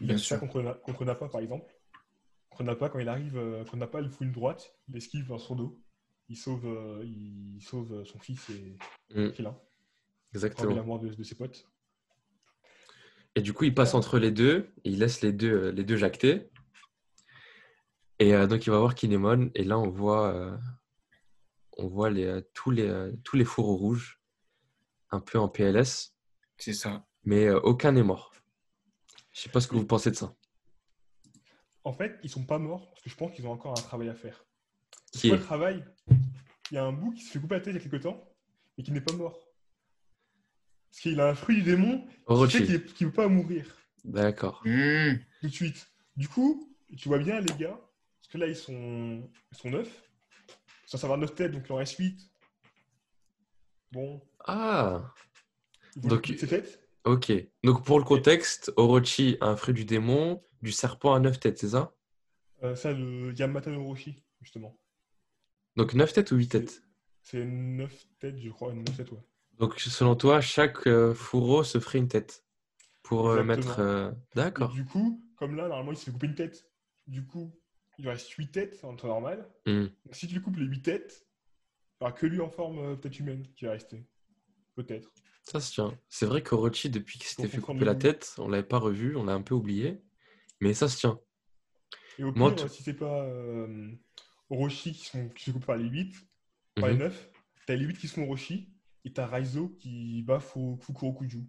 [0.00, 0.40] Il Bien a fait ça sûr.
[0.40, 1.72] contre, Na- contre Nappa, par exemple.
[2.50, 5.54] Contre Nappa, quand il arrive, euh, quand il fout une droite, il esquive dans son
[5.54, 5.80] dos.
[6.28, 8.76] Il sauve, euh, il sauve euh, son fils et
[9.14, 9.50] Mm, Filin.
[9.50, 9.60] Ravi
[10.34, 10.74] exactement.
[10.74, 11.68] la mort de, de ses potes.
[13.36, 15.84] Et du coup, il passe entre les deux, et il laisse les deux, euh, les
[15.84, 16.50] deux jacter.
[18.18, 20.56] Et euh, donc, il va voir Kinemon, et là, on voit, euh,
[21.76, 24.20] on voit les, euh, tous, les, euh, tous les fourreaux rouges,
[25.10, 26.14] un peu en PLS,
[26.58, 27.06] C'est ça.
[27.24, 28.32] mais euh, aucun n'est mort.
[29.32, 30.34] Je sais pas ce que vous pensez de ça.
[31.84, 34.08] En fait, ils sont pas morts parce que je pense qu'ils ont encore un travail
[34.08, 34.44] à faire.
[35.12, 35.84] Qui est le travail
[36.70, 38.02] Il y a un bout qui se fait couper la tête il y a quelque
[38.02, 38.22] temps,
[38.76, 39.48] mais qui n'est pas mort.
[40.90, 42.64] Parce qu'il a un fruit du démon qui fait Orochi.
[42.94, 43.66] qu'il ne peut pas mourir
[44.04, 44.60] D'accord.
[44.62, 45.90] Tout de suite.
[46.16, 47.80] Du coup, tu vois bien les gars,
[48.20, 49.70] parce que là ils sont, ils sont
[50.92, 52.30] neuf, sans savoir neuf têtes, donc il en reste 8.
[53.92, 55.12] Bon, Ah,
[55.96, 56.80] Donc, têtes?
[57.04, 57.32] ok.
[57.62, 61.58] Donc, pour le contexte, Orochi a un fruit du démon, du serpent à neuf têtes,
[61.58, 61.94] c'est ça?
[62.62, 64.78] Euh, ça, le Yamata no Orochi, justement.
[65.76, 66.82] Donc, neuf têtes ou huit têtes?
[67.22, 69.18] C'est 9 têtes, je crois, 9 têtes, ouais.
[69.58, 72.44] Donc, selon toi, chaque euh, fourreau se ferait une tête
[73.02, 73.80] pour euh, mettre.
[73.80, 74.72] Et D'accord.
[74.72, 76.66] du coup, comme là, normalement, il se fait couper une tête.
[77.06, 77.52] Du coup,
[77.98, 79.48] il reste 8 têtes en temps normal.
[79.66, 79.86] Hmm.
[80.04, 81.26] Donc, si tu lui coupes les 8 têtes,
[82.00, 84.06] il n'y aura que lui en forme euh, peut-être humaine qui va rester.
[84.74, 85.12] Peut-être.
[85.44, 85.98] Ça se tient.
[86.08, 89.24] C'est vrai qu'Orochi, depuis qu'il s'était fait couper la tête, on l'avait pas revu, on
[89.24, 90.00] l'a un peu oublié.
[90.60, 91.20] Mais ça se tient.
[92.18, 93.90] Et au Moi, pire, tu- si c'est pas euh,
[94.50, 96.14] Orochi qui, sont, qui se coupe par les 8,
[96.76, 97.00] par les Mhm.
[97.00, 97.30] 9,
[97.66, 98.72] t'as les 8 qui sont Orochi,
[99.04, 101.40] et t'as Raizo qui bat Fu- Fukurokuju.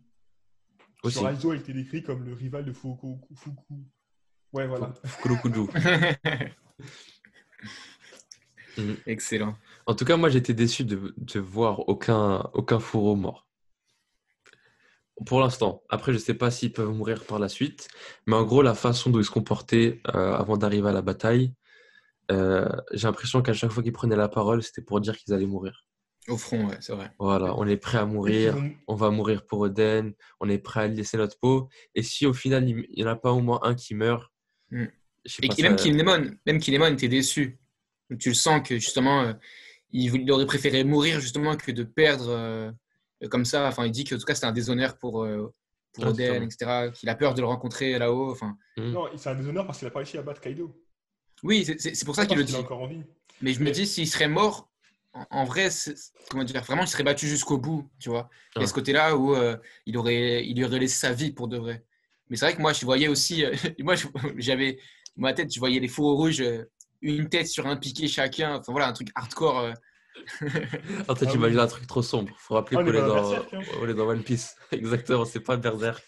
[1.01, 1.25] Parce que Aussi.
[1.25, 2.73] Raizo a été décrit comme le rival de.
[2.73, 3.19] Fuku...
[4.53, 4.93] Ouais, voilà.
[8.75, 8.97] Mhm.
[9.05, 9.55] Excellent.
[9.85, 13.47] En tout cas, moi, j'étais déçu de, de voir aucun, aucun fourreau mort.
[15.27, 15.83] Pour l'instant.
[15.89, 17.87] Après, je sais pas s'ils peuvent mourir par la suite.
[18.25, 21.53] Mais en gros, la façon dont ils se comportaient euh, avant d'arriver à la bataille,
[22.31, 25.45] euh, j'ai l'impression qu'à chaque fois qu'ils prenaient la parole, c'était pour dire qu'ils allaient
[25.45, 25.85] mourir.
[26.27, 27.11] Au front, ouais, c'est vrai.
[27.19, 28.55] Voilà, on est prêt à mourir,
[28.87, 31.69] on va mourir pour Oden, on est prêt à laisser notre peau.
[31.95, 34.32] Et si au final, il n'y en a pas au moins un qui meurt,
[34.73, 34.87] Mm.
[35.41, 37.57] Et même ça- Kinemon, même Kinemon était déçu.
[38.09, 39.33] Donc, tu le sens que justement, euh,
[39.91, 42.71] il, aurait préféré mourir justement que de perdre euh,
[43.29, 43.67] comme ça.
[43.67, 45.53] Enfin, il dit que en tout cas c'était un déshonneur pour, euh,
[45.93, 46.91] pour Ah, Oden, etc.
[46.93, 48.31] Qu'il a peur de le rencontrer là-haut.
[48.31, 50.75] Enfin, Non, c'est un déshonneur parce qu'il a pas réussi à battre Kaido.
[51.43, 52.55] oui, c'est- c'est c'est pour ça qu'il le dit.
[52.55, 53.03] a encore envie.
[53.41, 54.69] Mais je me dis, s'il serait mort,
[55.13, 55.95] en, en vrai, c'est-
[56.29, 58.29] comment dire, vraiment, il serait battu jusqu'au bout, tu vois.
[58.55, 59.55] Il y a ce côté-là où euh,
[59.85, 61.85] il, aurait, il lui aurait laissé sa vie pour de vrai.
[62.29, 64.07] Mais c'est vrai que moi, je voyais aussi, euh, moi, je-
[64.37, 64.79] j'avais,
[65.15, 66.65] ma tête, je voyais les fourreaux rouges, euh,
[67.01, 68.55] une tête sur un piqué chacun.
[68.57, 69.59] Enfin voilà, un truc hardcore.
[69.59, 69.73] euh.
[71.09, 71.63] En fait, Ah j'imagine oui.
[71.63, 72.33] un truc trop sombre.
[72.37, 73.45] Faut rappeler Ah, on qu'on est est, dans hein.
[73.81, 74.55] on est dans One Piece.
[74.71, 76.03] Exactement, c'est pas Berserk.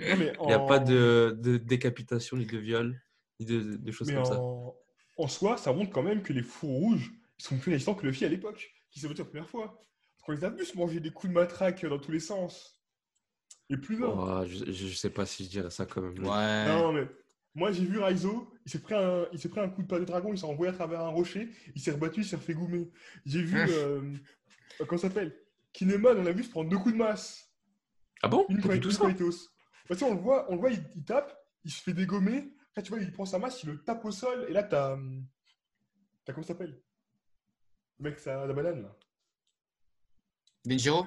[0.00, 3.00] Il n'y a en- pas de, de décapitation, ni de viol,
[3.38, 4.40] ni de, de choses Mais comme ça.
[4.40, 5.28] en...
[5.28, 8.24] soi, ça montre quand même que les fours rouges ils sont plus résistants que Luffy
[8.24, 9.66] à l'époque, qui s'est battu la première fois.
[9.76, 12.80] Parce qu'on les a vus se manger des coups de matraque dans tous les sens.
[13.70, 14.06] Et plus d'un.
[14.06, 16.18] Oh, je, sais pas si je dirais ça quand même.
[16.18, 16.66] Ouais.
[16.68, 17.08] Non, mais
[17.54, 19.26] moi j'ai vu Raizo, il s'est pris, un...
[19.32, 21.08] il s'est pris un coup de pas de dragon, il s'est envoyé à travers un
[21.08, 22.90] rocher, il s'est rebattu, il s'est refait goumer.
[23.24, 23.60] J'ai vu.
[23.60, 23.68] Hum.
[23.70, 24.00] euh,
[24.80, 25.34] euh, comment ça s'appelle?
[25.72, 27.50] Kinemon, on l'a vu se prendre deux coups de masse.
[28.22, 28.46] Ah bon?
[28.48, 29.08] Une fois tout ça?
[29.88, 32.54] Bah, on le voit, on le voit il, il tape, il se fait dégommer.
[32.70, 34.98] Après, tu vois, il prend sa masse, il le tape au sol, et là, t'as.
[36.24, 36.80] T'as comment ça s'appelle?
[37.98, 38.96] Le mec, ça a la banane, là.
[40.64, 41.06] Denjiro?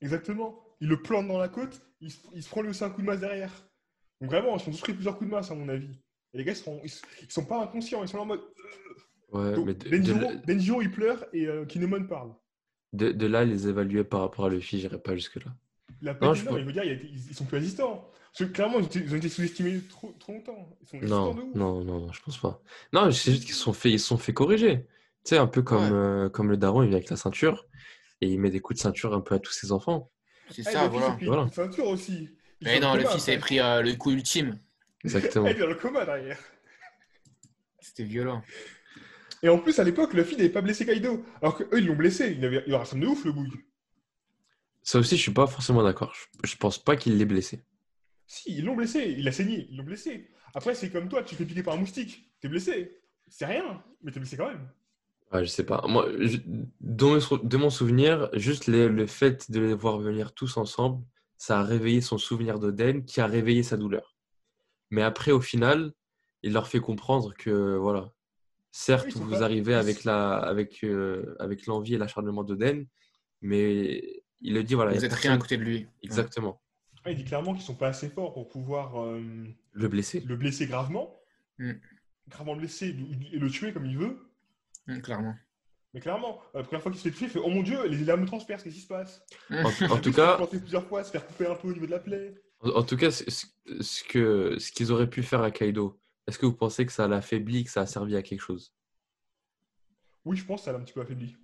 [0.00, 0.62] Exactement.
[0.80, 3.00] Il le plante dans la côte, il se, il se prend lui aussi un coup
[3.00, 3.52] de masse derrière.
[4.20, 5.90] Donc vraiment, ils sont tous pris plusieurs coups de masse, à mon avis.
[6.34, 6.90] Et les gars, ils sont, ils,
[7.22, 8.40] ils sont pas inconscients, ils sont là en mode.
[9.32, 12.32] Ouais, Donc, mais de, Denjiro, de- Denjiro, il pleure et euh, Kinemon parle.
[12.92, 15.52] de- de là, les évaluer par rapport à Luffy, j'irai pas jusque-là.
[16.02, 18.10] Il a pas Non, je non, mais dire, ils, ils sont plus résistants.
[18.38, 20.76] Parce que clairement, ils ont été, sous-estimés trop, trop longtemps.
[20.82, 21.54] Ils sont résistants Non, de ouf.
[21.54, 22.60] non, non, non, je pense pas.
[22.92, 24.86] Non, c'est juste qu'ils se sont fait, ils se sont fait corriger.
[25.24, 25.90] Tu sais, un peu comme, Ouais.
[25.92, 27.64] euh, comme le daron, il vient avec la ceinture
[28.20, 30.10] et il met des coups de ceinture un peu à tous ses enfants.
[30.50, 31.10] C'est Ah, ça, s'est voilà.
[31.12, 31.42] pris Voilà.
[31.42, 32.30] une ceinture aussi.
[32.60, 34.58] Il Mais non, le fils avait pris euh, le coup ultime.
[35.04, 35.46] Exactement.
[35.46, 36.38] Ah, il est dans le coma derrière.
[37.80, 38.42] C'était violent.
[39.42, 41.24] Et en plus, à l'époque, Luffy n'avait pas blessé Kaido.
[41.42, 42.34] Alors qu'eux, ils l'ont blessé.
[42.38, 43.52] Il avait, il aura somme de ouf, le bouille.
[44.82, 46.14] Ça aussi, je suis pas forcément d'accord.
[46.14, 47.64] Je, je pense pas qu'il l'ait blessé.
[48.26, 49.14] Si, ils l'ont blessé.
[49.18, 49.66] Il a saigné.
[49.70, 50.30] Ils l'ont blessé.
[50.54, 52.32] Après, c'est comme toi, tu te fais piquer par un moustique.
[52.40, 52.98] T'es blessé.
[53.28, 54.70] C'est rien, mais t'es blessé quand même.
[55.32, 55.84] Ouais, je sais pas.
[55.88, 56.38] Moi, je-
[56.80, 60.56] dans mes sou- de mon souvenir, juste le, le fait de les voir venir tous
[60.56, 61.04] ensemble,
[61.36, 64.16] ça a réveillé son souvenir d'Oden qui a réveillé sa douleur.
[64.90, 65.92] Mais après, au final,
[66.42, 68.12] il leur fait comprendre que, voilà,
[68.70, 71.98] certes, Oui, ils sont vous pas- arrivez ils- avec la, avec, euh, avec l'envie et
[71.98, 72.86] l'acharnement d'Oden,
[73.42, 75.62] mais il le dit, voilà, il y Vous a êtes rien à personne- côté de
[75.64, 75.86] lui.
[76.02, 76.62] Exactement.
[77.04, 79.20] Ah, il dit clairement qu'ils sont pas assez forts pour pouvoir euh,
[79.72, 80.20] Le blesser.
[80.20, 81.20] le blesser gravement.
[81.58, 81.72] Mm.
[82.28, 82.96] Gravement blessé
[83.32, 84.18] et le tuer comme il veut.
[84.88, 85.34] Hum, clairement.
[85.94, 88.04] Mais clairement, la première fois qu'il se fait tuer, il fait Oh mon dieu, les
[88.04, 91.02] larmes me transpercent, qu'est-ce qui se passe En, en Il tout cas, planter plusieurs fois,
[91.02, 92.34] se faire couper un peu au niveau de la plaie.
[92.60, 96.84] En, en tout cas, ce, qu'ils auraient pu faire à Kaido, est-ce que vous pensez
[96.84, 98.74] que ça l'a affaibli, que ça a servi à quelque chose?
[100.24, 101.36] Oui, je pense que ça l'a un petit peu affaibli.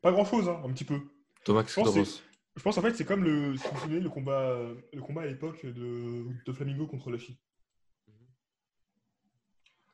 [0.00, 1.00] Pas grand chose, hein, un petit peu.
[1.44, 2.22] Thomas, Je pense?
[2.56, 4.58] Je pense en fait c'est comme le, si vous vous souvenez, le combat,
[4.92, 7.38] le combat à l'époque de, de Flamingo contre Luffy.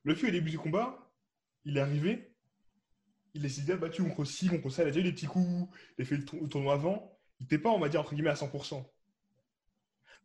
[0.06, 1.12] Luffy au début du combat,
[1.66, 2.33] il est arrivé,
[3.34, 5.68] il s'est déjà battu contre ci, contre ça, il a déjà eu des petits coups,
[5.98, 8.14] il a fait le, tour- le tournoi avant, il n'était pas, on va dire, entre
[8.14, 8.90] guillemets, à 100%.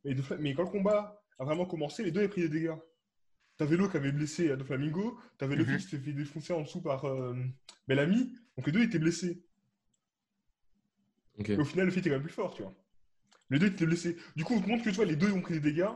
[0.05, 2.75] Mais, de mais quand le combat a vraiment commencé, les deux avaient pris des dégâts.
[3.57, 5.77] T'avais l'eau qui avait blessé de Flamingo, t'avais Luffy Mhm.
[5.79, 7.35] qui s'était fait défoncer en dessous par euh,
[7.87, 9.43] Bellamy, donc les deux étaient blessés.
[11.45, 12.73] Et au final, le fait était quand même plus fort, tu vois.
[13.49, 14.17] Les deux étaient blessés.
[14.35, 15.89] Du coup, on te montre que tu vois, les deux ont pris des dégâts,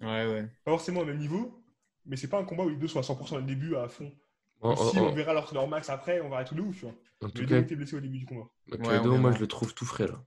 [0.00, 0.48] Ouais, ouais.
[0.64, 1.62] pas forcément au même niveau,
[2.06, 3.88] mais c'est pas un combat où les deux sont à 100% dès le début, à
[3.88, 4.12] fond.
[4.62, 6.84] En, si en- on verra leur, leur max après, on verra tout de ouf, tu
[6.86, 6.94] vois.
[7.22, 8.48] en tout cas, étaient blessés au début du combat.
[8.68, 10.22] bah, Ouais, moi, je le trouve tout frais, là.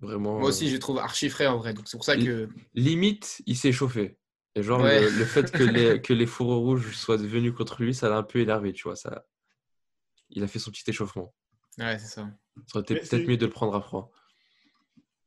[0.00, 0.40] Vraiment.
[0.40, 1.72] Moi aussi, euh, je le trouve archi frais en vrai.
[1.72, 2.48] Donc c'est pour ça que.
[2.74, 4.18] Limite, il s'est chauffé.
[4.56, 5.00] Et genre, Ouais.
[5.00, 8.16] le, le fait que les, que les fourreaux rouges soient venus contre lui, ça l'a
[8.18, 8.96] un peu énervé, tu vois.
[8.96, 9.24] Ça...
[10.30, 11.32] Il a fait son petit échauffement.
[11.78, 12.28] Ouais, c'est ça.
[12.66, 14.10] Ça aurait été peut-être mieux de le prendre à froid.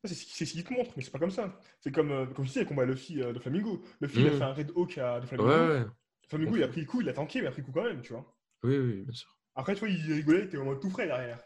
[0.03, 1.59] Ça, C'est ce qu'il te montre, mais c'est pas comme ça.
[1.81, 3.81] C'est comme, euh, comme je disais, le combat Luffy euh, de Flamingo.
[3.99, 4.37] Luffy, il a Mhm.
[4.37, 5.85] fait un Red Hawk à de Ouais,
[6.27, 6.51] Flamingo.
[6.53, 6.57] ouais.
[6.57, 7.71] Flamingo, il a pris le coup, il a tanké, mais il a pris le coup
[7.73, 8.37] quand même, tu vois.
[8.63, 9.37] Oui, oui, bien sûr.
[9.55, 11.39] Après, tu vois, il rigolait, il était en mode tout frais derrière.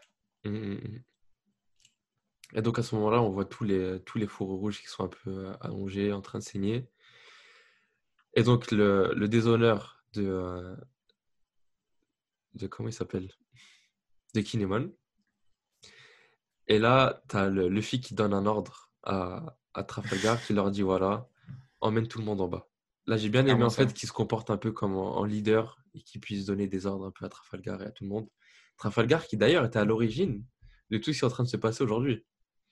[0.44, 1.02] Mm, mm, mm.
[2.54, 5.04] Et donc à ce moment-là, on voit tous les, tous les fourreaux rouges qui sont
[5.04, 6.86] un peu euh, allongés, en train de saigner.
[8.34, 10.76] Et donc le, le déshonneur de, euh,
[12.54, 13.30] de comment il s'appelle?
[14.34, 14.94] De Kinemon.
[16.66, 20.70] Et là, tu as le Luffy qui donne un ordre à, à Trafalgar qui leur
[20.70, 21.28] dit voilà,
[21.80, 22.68] emmène tout le monde en bas.
[23.06, 26.02] Là, j'ai bien aimé en fait qu'il se comporte un peu comme en, leader et
[26.02, 28.28] qu'il puisse donner des ordres un peu à Trafalgar et à tout le monde.
[28.76, 30.44] Trafalgar qui d'ailleurs était à l'origine
[30.90, 32.24] de tout ce qui est en train de se passer aujourd'hui.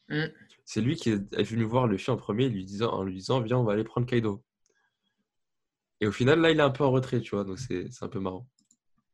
[0.09, 0.27] Mm.
[0.65, 3.59] C'est lui qui est venu voir Luffy en premier lui disant, en lui disant Viens,
[3.59, 4.45] on va aller prendre Kaido.
[6.01, 8.09] Et au final, là, il est un peu en retrait, tu vois, donc c'est un
[8.09, 8.49] peu marrant.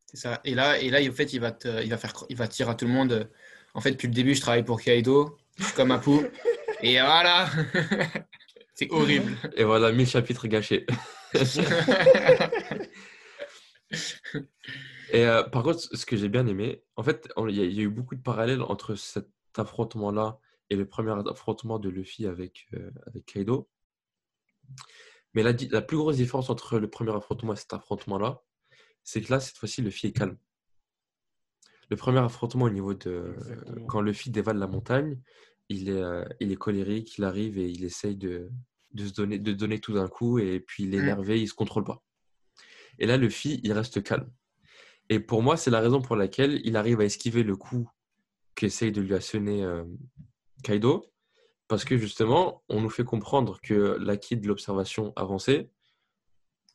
[0.07, 0.41] C'est ça.
[0.45, 2.69] Et là, et là, en fait, il va, te, il va faire, il va dire
[2.69, 3.29] à tout le monde.
[3.75, 6.21] En fait, depuis le début, je travaille pour Kaido, je suis comme Apu.
[6.83, 7.49] et voilà.
[8.77, 9.37] c'est horrible.
[9.57, 10.87] Et voilà, 1000 chapitres gâchés.
[15.13, 17.73] Et euh, par contre, ce que j'ai bien aimé, en fait, il y, a il
[17.73, 22.27] y a eu beaucoup de parallèles entre cet affrontement-là et le premier affrontement de Luffy
[22.27, 23.71] avec, euh, avec Kaido.
[25.33, 28.43] Mais la, plus grosse différence entre le premier affrontement et cet affrontement-là,
[29.05, 30.37] c'est que là, cette fois-ci, Luffy est calme.
[31.89, 33.35] Le premier affrontement au niveau de...
[33.39, 33.87] Exactement.
[33.87, 35.19] Quand Luffy dévale la montagne,
[35.69, 38.51] il est, euh, il est colérique, il arrive et il essaye de,
[38.93, 41.03] de se donner, de donner tout d'un coup, et puis il est Mm.
[41.03, 42.03] énervé, il se contrôle pas.
[42.99, 44.31] Et là, Luffy, il reste calme.
[45.09, 47.89] Et pour moi, c'est la raison pour laquelle il arrive à esquiver le coup
[48.55, 49.85] qu'essaye de lui asséner euh,
[50.63, 51.13] Kaido.
[51.69, 55.71] Parce que justement, on nous fait comprendre que l'acquis de l'observation avancée,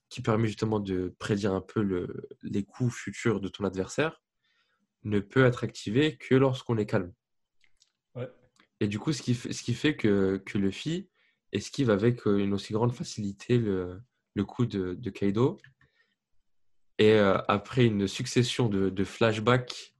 [0.09, 4.21] qui permet justement de prédire un peu le- les coups futurs de ton adversaire,
[5.03, 7.13] ne peut être activé que lorsqu'on est calme.
[8.81, 11.07] Et du coup, ce qui fait, ce qui fait que, que Luffy
[11.53, 14.01] esquive avec euh, une aussi grande facilité le,
[14.33, 15.59] le coup de, de Kaido.
[16.97, 19.93] Et euh, après une succession de, de flashbacks,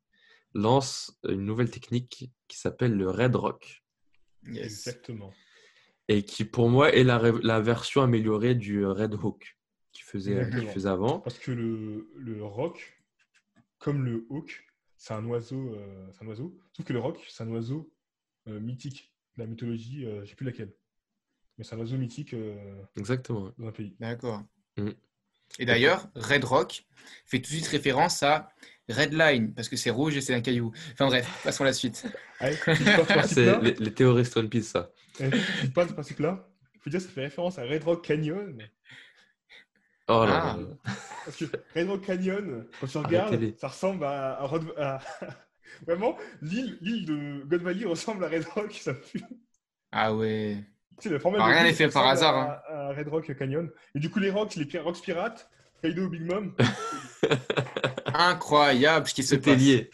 [0.54, 3.84] lance une nouvelle technique qui s'appelle le Red Rock.
[4.48, 4.66] Yes.
[4.66, 5.32] Exactement.
[6.08, 9.58] Et qui, pour moi, est la, la version améliorée du Red Hawk
[9.94, 10.72] qu'il faisait, Exactement.
[10.72, 11.20] faisait avant.
[11.20, 13.00] Parce que le, le roc,
[13.78, 14.66] comme le hawk,
[14.98, 15.76] c'est un oiseau.
[15.76, 16.60] euh, c'est un oiseau.
[16.76, 17.94] Sauf que le roc, c'est un oiseau
[18.48, 19.12] mythique.
[19.38, 20.74] de La mythologie, euh, je sais plus laquelle.
[21.58, 23.52] Mais c'est un oiseau mythique euh, Exactement.
[23.58, 23.96] dans un pays.
[24.00, 24.44] D'accord.
[24.78, 24.90] Mm.
[25.60, 26.86] Et d'ailleurs, Red Rock
[27.26, 28.50] fait tout de suite référence à
[28.90, 30.72] Red Line, parce que c'est rouge et c'est un caillou.
[30.94, 32.06] Enfin bref, passons à la suite.
[32.40, 32.52] Ah,
[33.28, 34.90] c'est les, les théoristes One Piece, ça.
[35.20, 37.84] Eh, tu dis pas ce principe-là Il faut dire que ça fait référence à Red
[37.84, 38.58] Rock Canyon.
[40.08, 40.58] Oh là Ah.
[40.58, 40.94] là.
[41.26, 45.00] Parce que Red Rock Canyon, quand tu regardes, ça ressemble à, à Rod- à-
[45.86, 49.22] Vraiment, l'île l'île de God Valley ressemble à Red Rock, ça me tue.
[49.92, 50.58] Ah ouais.
[51.04, 53.70] De rien n'est fait par hasard, À, à Red Rock Canyon.
[53.96, 55.50] Et du coup, les rocks, les pi- rocks pirates,
[55.82, 56.56] Kaido, Big Mom,
[58.14, 59.90] Incroyable ce qui se lié.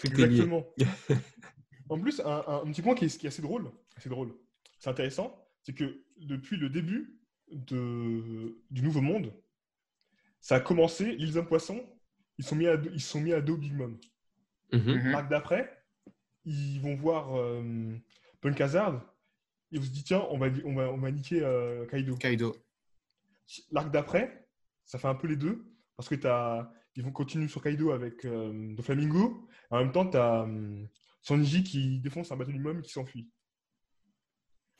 [0.00, 0.24] Tout est lié.
[0.24, 0.66] exactement.
[1.90, 4.34] en plus, un, un- un petit point qui est, qui est assez drôle, assez drôle,
[4.78, 7.18] c'est intéressant, c'est que depuis le début
[7.52, 9.32] de, du Nouveau Monde,
[10.40, 11.84] ça a commencé, l'île hommes poissons,
[12.38, 13.98] ils sont mis à ils sont mis à dos Big Mom.
[14.72, 14.80] Mhm.
[14.80, 15.10] Mhm.
[15.10, 15.82] L'arc d'après,
[16.44, 17.96] ils vont voir euh,
[18.40, 19.14] Punk Hazard,
[19.72, 22.16] et on se dit tiens, on va, on va, on va niquer euh, Kaido.
[22.16, 22.56] Kaido.
[23.70, 24.48] L'arc d'après,
[24.84, 25.64] ça fait un peu les deux,
[25.96, 30.16] parce que t'as, ils vont continuer sur Kaido avec euh, Doflamingo, en même temps, tu
[30.16, 30.46] as
[31.22, 33.30] Sanji qui défonce un bateau du Mom qui s'enfuit.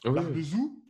[0.04, 0.36] Ah oui, L'arc oui.
[0.36, 0.84] de Zou,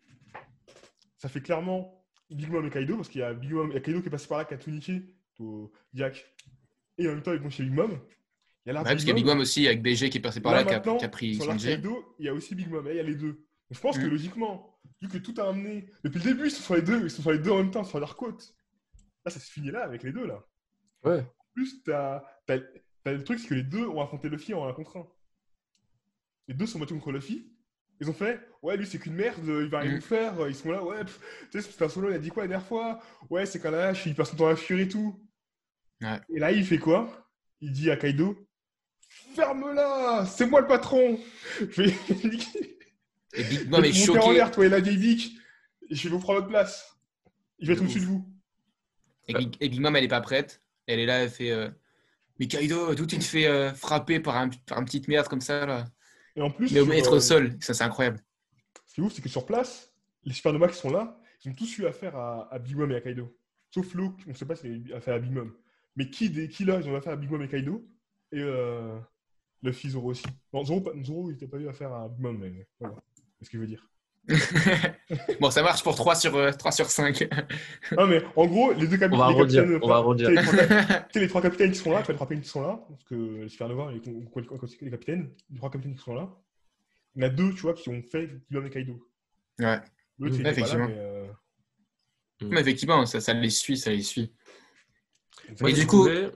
[1.16, 4.00] ça fait clairement Big Mom et Kaido, parce qu'il y a Big Mom et Kaido
[4.00, 5.02] qui est passé par là, qui a tout niqué,
[5.38, 6.34] au Yak,
[6.98, 7.98] et en même temps, ils vont chez Big Mom.
[8.68, 10.40] Il y a parce qu'il y a Big Mom aussi avec BG qui est passé
[10.42, 12.90] par là, qui, a, qui a pris sur il y a aussi Big Mom, et
[12.90, 13.33] il y a les deux.
[13.33, 14.11] Donc, je pense que Mm.
[14.11, 17.11] logiquement, vu que tout a amené, depuis le début, ils sont sur les deux, ils
[17.11, 18.54] sont sur les deux en même temps, sur leur côte.
[19.24, 20.44] Là, ça se finit là avec les deux, là.
[21.02, 21.20] Ouais.
[21.20, 22.59] En plus, t'as as,
[23.11, 25.07] le truc, c'est que les deux ont affronté Luffy en un contre un.
[26.46, 27.50] Les deux sont battus contre Luffy.
[28.00, 29.94] Ils ont fait, ouais, lui, c'est qu'une merde, il va rien Mm.
[29.96, 30.46] nous faire.
[30.48, 31.12] Ils sont là, ouais, tu
[31.52, 33.00] sais, ce perso-là, il a dit quoi la dernière fois?
[33.31, 35.18] Ouais, c'est qu'un lâche, il passe son temps à fuir et tout.
[36.02, 36.20] Ouais.
[36.35, 37.26] Et là, il fait quoi?
[37.61, 38.47] Il dit à Kaido,
[39.42, 41.18] ferme-la, c'est moi le patron.
[41.70, 42.79] Je vais niquer.
[43.35, 44.35] Et Big Mom est monter en choqué.
[44.35, 45.37] l'air, toi et la vieille Vic.
[45.90, 46.98] Je vais vous prendre votre place.
[47.61, 48.27] Je vais être De au-dessus de vous.
[49.29, 50.62] Et Big, et Big Mom, elle est pas prête.
[50.87, 51.51] Elle est là, elle fait.
[51.51, 51.68] euh,
[52.38, 55.40] Mais Kaido, d'où tu te fais euh, frapper par un, par une petite merde comme
[55.42, 55.85] ça là?
[56.37, 58.20] Et en plus, Mais au sur, maître euh, sol, ça c'est incroyable.
[58.87, 59.92] Ce qui est ouf, c'est que sur place,
[60.24, 62.96] les Supernova qui sont là, ils ont tous eu affaire à, à Big Mom et
[62.96, 63.37] à Kaido.
[63.70, 65.53] Sauf Lo, on ne sait pas s'il a affaire à Big Mom.
[65.96, 67.87] Mais Kid et Killer, ils ont affaire à Big Mom et Kaido?
[68.33, 68.98] Et euh,
[69.62, 70.25] Luffy, Zoro aussi.
[70.53, 71.73] Non, Zoro, pas- Zoro il n'était pas eu à
[72.09, 72.94] Big Mom, mais voilà.
[73.38, 73.85] C'est ce que je veux dire.
[75.40, 77.29] bon, ça marche pour 3 sur, euh, 3 sur 5.
[77.97, 79.18] Non, mais en gros, les deux On capitaines.
[79.18, 80.29] va les capitaines- On va arrondir.
[80.29, 82.42] tu sais, les cap- les trois capitaines qui sont là, tu vois, les trois capitaines
[82.42, 86.14] qui sont là, parce que les Supernova, les, les capitaines, les trois capitaines qui sont
[86.14, 86.29] là,
[87.16, 89.01] il y en a deux, tu vois, qui ont fait Mom et Kaido.
[89.59, 89.81] Ouais.
[90.18, 90.88] L'autre, Ouais, pas là, effectivement.
[90.88, 91.27] mais, euh,
[92.42, 94.33] Mais effectivement, ça, ça les suit, ça les suit.
[95.49, 96.29] Et j'ai du coup- trouvé,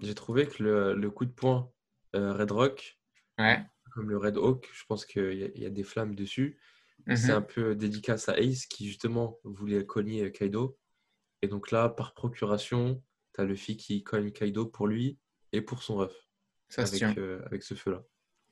[0.00, 1.68] j'ai trouvé que le, le coup de poing
[2.14, 2.98] Red Rock,
[3.38, 3.62] Ouais.
[3.92, 6.58] comme le Red Hawk, je pense qu'il y, y a des flammes dessus.
[7.06, 7.16] Mhm.
[7.16, 10.78] C'est un peu dédicace à Ace qui justement voulait cogner Kaido.
[11.42, 13.02] Et donc là, par procuration,
[13.34, 15.18] tu as Luffy qui cogne Kaido pour lui
[15.52, 16.12] et pour son ref
[16.68, 17.22] Ça se avec, tient.
[17.22, 18.04] euh, avec ce feu-là.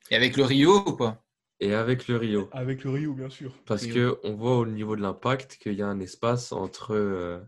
[0.09, 1.23] Et avec le Rio ou pas?
[1.59, 2.49] Et avec le Rio.
[2.51, 3.53] Avec le Rio, bien sûr.
[3.65, 3.93] Parce Rio.
[4.15, 7.39] que on voit au niveau de l'impact qu'il y a un espace entre euh,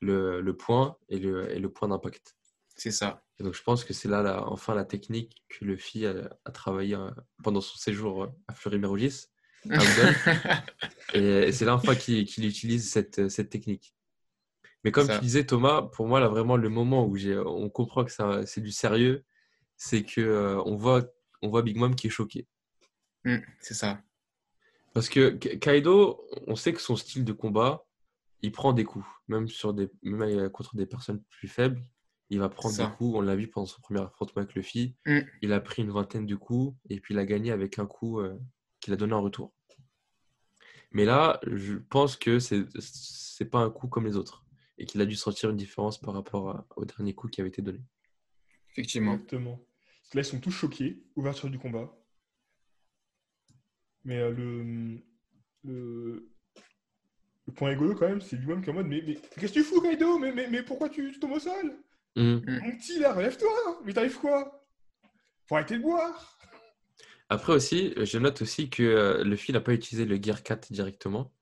[0.00, 2.36] le, le point et le, et le point d'impact.
[2.76, 3.24] C'est ça.
[3.38, 6.94] Et donc je pense que c'est là, enfin la technique que Luffy a, a travaillé
[6.94, 7.10] euh,
[7.42, 9.26] pendant son séjour euh, à Fleury-Mérogis.
[11.14, 13.94] et et c'est là enfin qu'il utilise cette, cette technique.
[14.84, 15.16] Mais comme Ça.
[15.18, 17.16] tu disais, Thomas, pour moi, là, vraiment, le moment où
[17.46, 18.10] on comprend que
[18.46, 19.24] c'est du sérieux,
[19.76, 21.04] c'est que euh, on voit,
[21.40, 22.46] on voit Big Mom qui est choqué.
[23.24, 24.02] Hmm, c'est ça.
[24.92, 27.86] Parce que Ka- Kaido, on sait que son style de combat,
[28.42, 31.80] il prend des coups, même sur des, même euh, contre des personnes plus faibles,
[32.32, 33.14] il va prendre des coups.
[33.14, 34.96] On l'a vu pendant son premier affrontement avec Luffy.
[35.04, 35.18] Mm.
[35.42, 38.20] Il a pris une vingtaine de coups et puis il a gagné avec un coup
[38.20, 38.38] euh,
[38.80, 39.52] qu'il a donné en retour.
[40.92, 44.44] Mais là, je pense que c'est c'est pas un coup comme les autres
[44.78, 47.48] et qu'il a dû sentir une différence par rapport à- au dernier coup qui avait
[47.50, 47.80] été donné.
[48.70, 49.14] Effectivement.
[49.14, 49.60] Exactement.
[50.14, 51.02] Là, ils sont tous choqués.
[51.16, 51.94] Ouverture du combat.
[54.04, 54.98] Mais euh, le,
[55.64, 56.28] le,
[57.46, 59.58] le point rigolo, quand même, c'est lui-même qui est en mode Mais, mais qu'est-ce que
[59.60, 60.18] tu fous, Kaido?
[60.18, 61.78] Mais, mais, mais pourquoi tu, tu tombes au sol?
[62.16, 64.66] Mon petit, là, relève-toi Mais t'arrives quoi?
[65.46, 66.38] Faut arrêter de boire
[67.28, 71.32] Après aussi, je note aussi que euh, Luffy n'a pas utilisé le Gear 4 directement,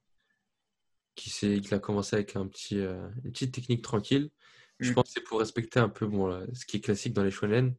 [1.14, 4.30] qu'il a commencé avec un petit, euh, une petite technique tranquille.
[4.78, 4.94] Je Mm.
[4.94, 7.30] pense que c'est pour respecter un peu bon, là, ce qui est classique dans les
[7.30, 7.74] shonen,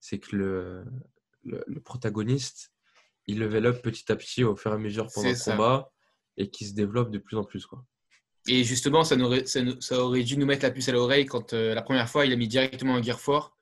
[0.00, 0.84] c'est que le,
[1.44, 2.72] le, le protagoniste,
[3.26, 5.92] il level up petit à petit au fur et à mesure pendant le combat
[6.36, 7.64] et qui se développe de plus en plus.
[7.66, 7.84] Quoi.
[8.48, 11.26] Et justement, ça, n'aurait- ça, nous- ça aurait dû nous mettre la puce à l'oreille
[11.26, 13.56] quand euh, la première fois, il a mis directement un gear fort.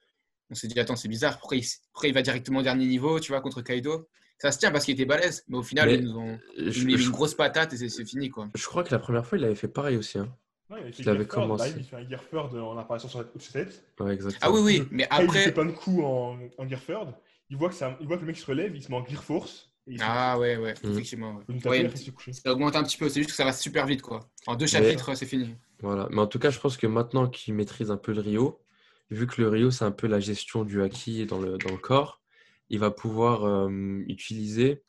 [0.51, 2.87] On s'est dit, attends, c'est bizarre, pourquoi il, s- pourquoi il va directement au dernier
[2.87, 4.09] niveau, tu vois, contre Kaido?
[4.39, 6.85] Ça se tient parce qu'il était balèze, mais au final, Mais ils nous ont Je,
[6.87, 8.49] mis je- une grosse patate et c'est- fini, quoi.
[8.57, 10.19] je crois que la première fois, il avait fait pareil aussi.
[10.19, 10.35] hein.
[10.71, 11.67] Non, il, a fait Il avait commencé.
[11.67, 13.85] live, il fait un Gear Third en apparaissant sur la tête.
[13.99, 14.41] Ouais, exactement.
[14.43, 17.15] Ah oui, oui, mais Après, il fait plein de coups en, en Gear Third.
[17.51, 19.05] Il voit, que ça, il voit que le mec se relève, il se met en
[19.05, 19.70] Gear Force.
[19.99, 20.91] Ah ouais, ouais, Mm.
[20.93, 21.41] effectivement.
[21.49, 21.91] ouais.
[22.33, 24.21] ça augmente un petit peu, c'est juste que ça va super vite, quoi.
[24.47, 25.55] En deux chapitres, c'est fini.
[25.81, 26.09] Voilà.
[26.11, 28.61] Mais en tout cas, je pense que maintenant qu'il maîtrise un peu le Rio,
[29.11, 31.79] vu que le Rio, c'est un peu la gestion du haki dans le, dans le
[31.79, 32.21] corps,
[32.69, 34.85] il va pouvoir euh, utiliser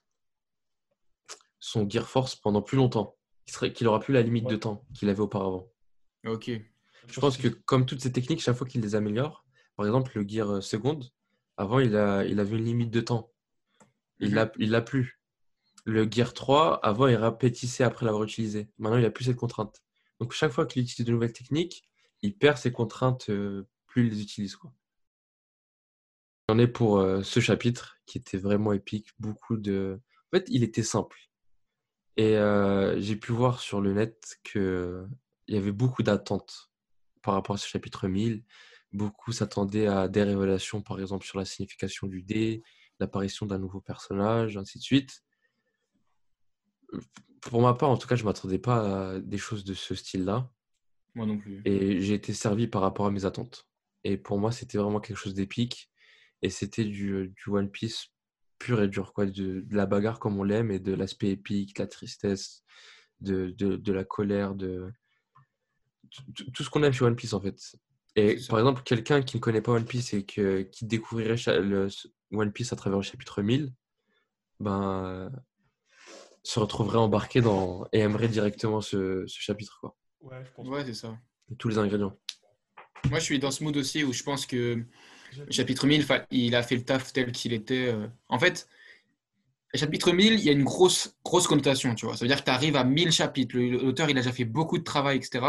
[1.60, 3.16] son Gear Force pendant plus longtemps.
[3.46, 5.68] Qu'il serait- qu'il aura plus la limite de temps qu'il avait auparavant.
[6.28, 6.52] Ok.
[7.08, 9.44] Je pense que comme toutes ces techniques, chaque fois qu'il les améliore,
[9.76, 11.06] par exemple le Gear seconde,
[11.58, 13.32] avant il, a, il avait une limite de temps.
[14.22, 14.36] Il Mhm.
[14.36, 15.20] l'a il l'a plus.
[15.86, 18.70] Le Gear 3, avant il répétissait après l'avoir utilisé.
[18.78, 19.84] Maintenant il n'a plus cette contrainte.
[20.20, 21.84] Donc chaque fois qu'il utilise de nouvelles techniques,
[22.22, 24.56] il perd ses contraintes euh, plus il les utilise.
[24.56, 24.72] Quoi.
[26.48, 29.10] J'en ai pour euh, ce chapitre qui était vraiment épique.
[29.20, 30.00] Beaucoup de...
[30.32, 31.18] En fait, il était simple.
[32.18, 35.08] Et euh, j'ai pu voir sur le net qu'il
[35.48, 36.72] y avait beaucoup d'attentes
[37.22, 38.44] par rapport à ce chapitre 1000.
[38.92, 42.64] Beaucoup s'attendaient à des révélations, par exemple, sur la signification du dé,
[43.02, 45.24] l'apparition d'un nouveau personnage, ainsi de suite.
[47.41, 49.95] Pour ma part, en tout cas, je ne m'attendais pas à des choses de ce
[49.95, 50.49] style-là.
[51.16, 51.62] Moi non plus.
[51.66, 53.68] Et j'ai été servi par rapport à mes attentes.
[54.04, 55.91] Et pour moi, c'était vraiment quelque chose d'épique.
[56.41, 58.08] Et c'était du, du One Piece
[58.60, 59.26] pur et dur, quoi.
[59.26, 62.64] De, de la bagarre comme on l'aime et de l'aspect épique, de la tristesse,
[63.20, 64.91] de, de, de la colère, de
[66.36, 67.60] tout- tout ce qu'on aime chez One Piece, en fait.
[68.16, 71.88] Et par exemple, quelqu'un qui ne connaît pas One Piece et que, qui découvrirait le,
[72.34, 73.72] One Piece à travers le chapitre 1000,
[74.59, 75.32] ben,
[76.43, 79.95] se retrouverait embarqué dans et aimerait directement ce, ce chapitre, quoi.
[80.22, 80.68] Ouais, je pense.
[80.68, 81.18] Ouais, c'est ça.
[81.57, 82.18] Tous les ingrédients.
[83.09, 84.84] Moi, je suis dans ce mood aussi où je pense que
[85.38, 87.88] le chapitre 1000, fa- il a fait le taf tel qu'il était.
[87.88, 88.07] euh.
[88.28, 88.68] En fait,
[89.74, 92.16] le chapitre 1000, il y a une grosse, grosse connotation, tu vois.
[92.18, 93.57] Ça veut dire que tu arrives à 1000 chapitres.
[93.57, 95.45] L'auteur, il a déjà fait beaucoup de travail, etc.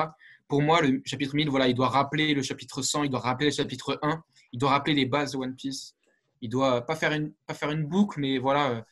[0.53, 3.47] Pour moi, le chapitre 1000, voilà, il doit rappeler le chapitre 100, il doit rappeler
[3.47, 4.23] le chapitre 1,
[4.53, 5.97] il doit rappeler les bases de One Piece.
[6.43, 8.71] Il doit pas faire une, boucle, mais voilà.
[8.73, 8.83] euh,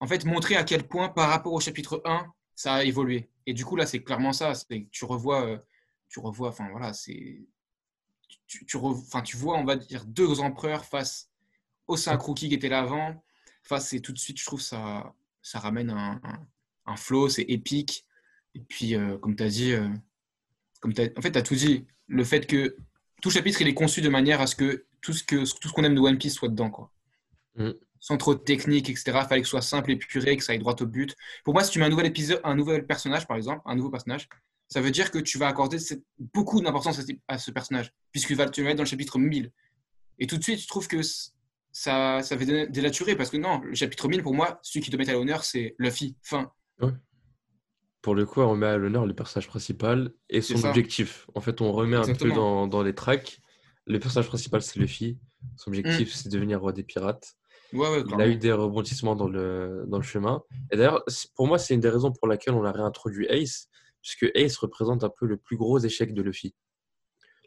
[0.00, 3.28] En fait, montrer à quel point, par rapport au chapitre 1, ça a évolué.
[3.44, 4.54] Et du coup, là, c'est clairement ça.
[4.90, 5.58] Tu revois, euh,
[6.08, 7.42] tu enfin voilà, c'est
[8.46, 11.28] tu, vois, on va dire, deux empereurs face
[11.86, 13.22] au Saint-Crookie qui était là avant.
[13.66, 16.18] Enfin, c'est tout de suite, je trouve, ça, ça ramène un,
[16.86, 18.06] un, flow, c'est épique.
[18.54, 19.74] Et puis, euh, comme tu as dit,
[20.82, 21.86] comme en fait, tu as tout dit.
[22.08, 22.76] Le fait que
[23.22, 25.72] tout chapitre, il est conçu de manière à ce que tout ce que tout ce
[25.72, 26.68] qu'on aime de One Piece soit dedans.
[26.70, 26.92] Quoi.
[27.56, 27.70] Mm.
[28.00, 29.04] Sans trop de technique, etc.
[29.22, 31.16] Il fallait que ce soit simple, épuré, que ça aille droit au but.
[31.44, 33.90] Pour moi, si tu mets un nouvel épisode, un nouvel personnage, par exemple, un nouveau
[33.90, 34.28] personnage,
[34.68, 36.02] ça veut dire que tu vas accorder cette-
[36.34, 39.18] beaucoup d'importance à, ce- à ce personnage, puisque va, tu vas être dans le chapitre
[39.20, 39.52] 1000.
[40.18, 41.00] Et tout de suite, je trouve que
[41.70, 44.90] ça, ça fait dé- dénaturer, parce que non, le chapitre 1000, pour moi, celui qui
[44.90, 46.16] te met à l'honneur, c'est Luffy.
[46.22, 46.50] Fin.
[48.02, 51.28] Pour le coup, on met à l'honneur le personnage principal et son objectif.
[51.34, 53.40] En fait, on remet un peu dans, dans les tracks.
[53.86, 55.18] Le personnage principal, c'est Luffy.
[55.56, 56.12] Son objectif, Mm.
[56.16, 57.34] c'est de devenir roi des pirates.
[57.72, 60.42] Ouais, ouais, Il a eu des rebondissements dans le, dans le chemin.
[60.70, 61.04] Et d'ailleurs,
[61.36, 63.68] pour moi, c'est une des raisons pour laquelle on a réintroduit Ace,
[64.02, 66.54] puisque Ace représente un peu le plus gros échec de Luffy.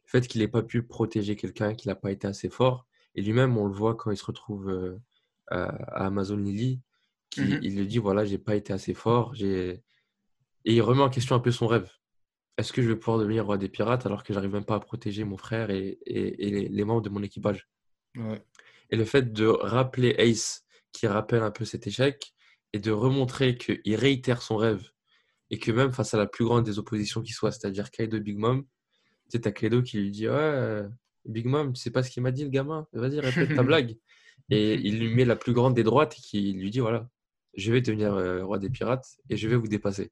[0.05, 2.85] Le fait qu'il n'ait pas pu protéger quelqu'un, qu'il n'a pas été assez fort.
[3.15, 4.97] Et lui-même, on le voit quand il se retrouve euh,
[5.47, 5.63] à,
[6.01, 6.79] à Amazon Lily,
[7.29, 7.59] qui, Mhm.
[7.61, 9.33] il le dit, voilà, j'ai pas été assez fort.
[9.35, 9.81] j'ai
[10.65, 11.89] Et il remet en question un peu son rêve.
[12.57, 14.79] est-ce que je vais pouvoir devenir roi des pirates alors que j'arrive même pas à
[14.79, 17.67] protéger mon frère et, et- et les, les membres de mon équipage?
[18.17, 18.41] Ouais.
[18.91, 20.63] Et le fait de rappeler Ace,
[20.93, 22.33] qui rappelle un peu cet échec,
[22.73, 24.89] et de remontrer qu'il réitère son rêve,
[25.49, 28.37] et que même face à la plus grande des oppositions qui soit, c'est-à-dire Kaido Big
[28.37, 28.67] Mom, tu
[29.31, 30.83] sais, t'as Kaido qui lui dit Ouais,
[31.25, 33.97] Big Mom, tu sais pas ce qu'il m'a dit, le gamin, vas-y, répète ta blague.
[34.49, 37.09] Et il lui met la plus grande des droites et qui lui dit Voilà,
[37.55, 40.11] je vais devenir euh, roi des pirates et je vais vous dépasser.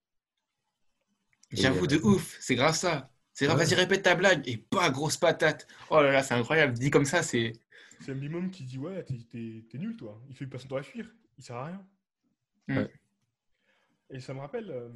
[1.54, 3.12] J'avoue, euh, de ouf, c'est grave ça.
[3.34, 3.66] C'est grave, Ouais.
[3.66, 4.48] vas-y, répète ta blague.
[4.48, 5.68] Et pas grosse patate.
[5.90, 6.74] Oh là là, c'est incroyable.
[6.74, 7.54] Dit comme ça, c'est.
[8.00, 10.22] C'est un minimum qui dit Ouais, t'es- t'es t'es nul, toi.
[10.30, 11.10] Il fait que personne t'aurait fuir.
[11.38, 11.88] Il sert à rien.
[12.68, 12.78] Mm.
[12.78, 12.94] Ouais.
[14.10, 14.90] Et ça me rappelle euh,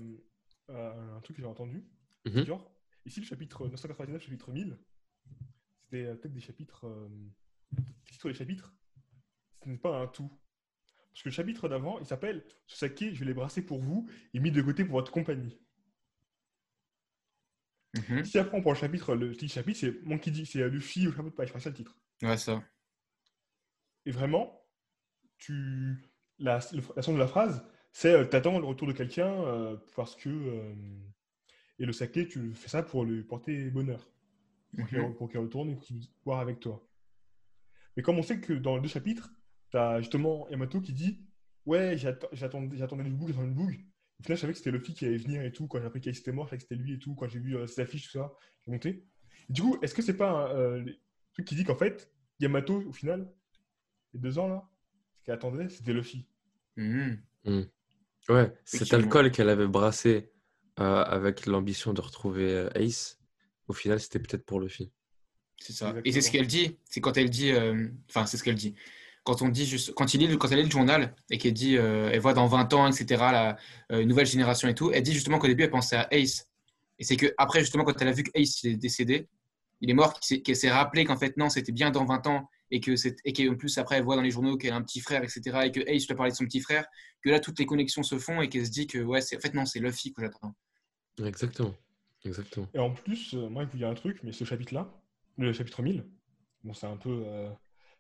[0.69, 1.83] euh, un truc que j'ai entendu.
[2.25, 2.45] Mhm.
[2.45, 2.71] Genre,
[3.05, 4.77] ici, le chapitre 999, chapitre 1000,
[5.83, 6.85] c'était euh, peut-être des chapitres.
[6.85, 7.07] Euh,
[8.05, 8.73] titre des chapitres,
[9.63, 10.29] ce n'est pas un tout.
[11.11, 14.07] Parce que le chapitre d'avant, il s'appelle Ce saké, je vais les brasser pour vous
[14.33, 15.57] et mis de côté pour votre compagnie.
[17.95, 18.25] Mhm.
[18.25, 21.11] Si après on prend le chapitre, le petit chapitre, c'est Monkey D, c'est Luffy au
[21.11, 21.97] chapeau de paille, c'est ça le titre.
[22.21, 22.63] Ouais, ça.
[24.05, 24.61] Et vraiment,
[25.37, 25.97] tu
[26.39, 26.59] la,
[26.95, 30.29] la sens de la phrase, c'est euh, t'attends le retour de quelqu'un euh, parce que
[30.29, 30.73] euh,
[31.79, 34.11] et le saké, tu fais ça pour lui porter bonheur,
[34.75, 35.15] pour qu'il Mhm.
[35.15, 36.83] pour qu'il retourne et pour qu'il boire avec toi.
[37.95, 39.31] Mais comme on sait que dans les deux chapitres,
[39.71, 41.25] t'as justement Yamato qui dit
[41.65, 42.67] ouais j'attendais
[43.03, 43.79] le boug, j'attendais le boug.
[44.19, 45.67] Au final, je savais que c'était Luffy qui allait venir et tout.
[45.67, 47.13] Quand j'ai appris qu'il était mort, je savais que c'était lui et tout.
[47.15, 48.33] Quand j'ai vu euh, ses affiches, tout ça,
[48.65, 49.05] j'ai monté.
[49.49, 50.95] Et du coup, est-ce que c'est pas un euh, le
[51.33, 53.31] truc qui dit qu'en fait, Yamato, au final,
[54.13, 54.67] les deux ans là,
[55.19, 56.27] ce qu'elle attendait, c'était Luffy.
[56.77, 57.21] Mhm.
[58.29, 60.31] Ouais, cet alcool qu'elle avait brassé
[60.79, 63.19] euh, avec l'ambition de retrouver euh, Ace,
[63.67, 64.91] au final, c'était peut-être pour Luffy.
[65.59, 65.95] C'est ça.
[66.05, 66.77] Et c'est ce qu'elle dit.
[66.85, 67.51] C'est quand elle dit.
[67.51, 68.75] euh, Enfin, c'est ce qu'elle dit.
[69.27, 71.51] Quand on dit juste, quand il lit, le- quand elle lit le journal et qu'elle
[71.53, 73.57] dit, euh, elle voit dans 20 ans, etc., la
[73.91, 76.47] euh, une nouvelle génération et tout, elle dit justement qu'au début, elle pensait à Ace.
[76.97, 79.27] Et c'est que après, justement, quand elle a vu que Ace il est décédé,
[79.81, 82.25] il est mort, qu'elle s'est- qu'elle s'est rappelé qu'en fait, non, c'était bien dans 20
[82.27, 84.77] ans et que c'est et qu'en plus, après, elle voit dans les journaux qu'elle a
[84.77, 86.85] un petit frère, etc., et que Ace lui a parlé de son petit frère,
[87.21, 89.39] que là, toutes les connexions se font et qu'elle se dit que, ouais, c'est, en
[89.41, 90.55] fait, non, c'est Luffy que j'attends.
[91.23, 91.73] Exactement.
[92.23, 92.67] Exactement.
[92.73, 94.89] Et en plus, euh, moi, je vous dire un truc, mais ce chapitre-là,
[95.37, 96.05] le chapitre 1000,
[96.63, 97.23] bon, c'est un peu.
[97.25, 97.49] euh,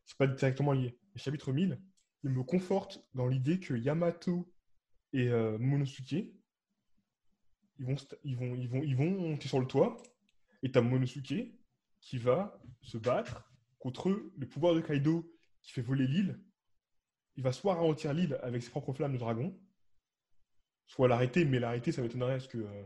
[0.07, 0.97] c'est pas directement lié.
[1.13, 1.79] Le chapitre 1000,
[2.23, 4.51] il me conforte dans l'idée que Yamato
[5.13, 6.13] et euh, Monosuke,
[7.79, 10.01] ils vont, ils, vont, ils, vont, ils vont monter sur le toit,
[10.63, 11.53] et t'as Monosuke
[12.01, 13.47] qui va se battre
[13.79, 15.31] contre le pouvoir de Kaido
[15.61, 16.39] qui fait voler l'île.
[17.35, 19.55] Il va soit ralentir l'île avec ses propres flammes de dragon,
[20.87, 22.83] soit l'arrêter, mais l'arrêter, ça m'étonnerait parce que euh,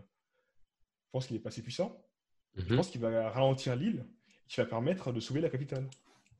[1.05, 2.05] je pense qu'il est pas assez puissant.
[2.55, 2.75] Je Mhm.
[2.75, 4.05] pense qu'il va ralentir l'île,
[4.47, 5.87] qui va permettre de sauver la capitale.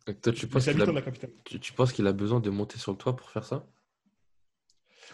[0.07, 0.85] Et Toi, tu penses qu'il a...
[0.85, 1.31] la capitale.
[1.45, 3.67] tu, tu penses qu'il a besoin de monter sur le toit pour faire ça?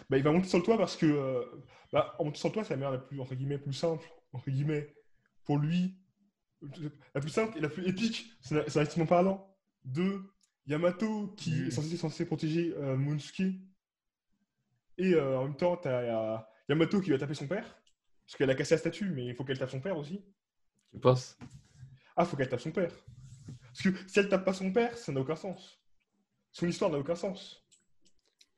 [0.08, 1.44] Bah, il va monter sur le toit parce que, euh,
[1.92, 4.06] bah, en montant sur le toit, c'est la manière la plus, entre guillemets, plus simple,
[4.32, 4.94] entre guillemets,
[5.44, 5.94] pour lui.
[7.14, 9.56] La plus simple et la plus épique, c'est la- c'est l'investissement parlant.
[9.84, 10.22] De
[10.66, 11.66] Yamato, qui Mhm.
[11.66, 13.54] est censé, censé protéger euh, Monosuke.
[14.98, 17.64] Et euh, en même temps, tu as Yamato qui va taper son père.
[18.26, 20.22] Parce qu'elle a cassé la statue, mais il faut qu'elle tape son père aussi.
[20.92, 21.38] Tu penses?
[22.16, 22.92] Ah, faut qu'elle tape son père.
[23.82, 25.80] Parce que si elle tape pas son père, ça n'a aucun sens.
[26.52, 27.64] Son histoire n'a aucun sens.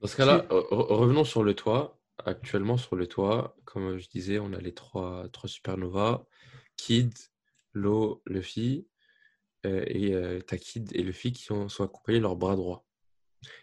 [0.00, 2.00] Dans ce cas-là, re- re- revenons sur le toit.
[2.24, 6.24] Actuellement, sur le toit, comme je disais, on a les trois, trois supernovas,
[6.76, 7.12] Kid,
[7.72, 8.86] Lo, Luffy,
[9.66, 12.86] euh, et euh, t'as Kid et Luffy qui ont- sont accompagnés de leur bras droit.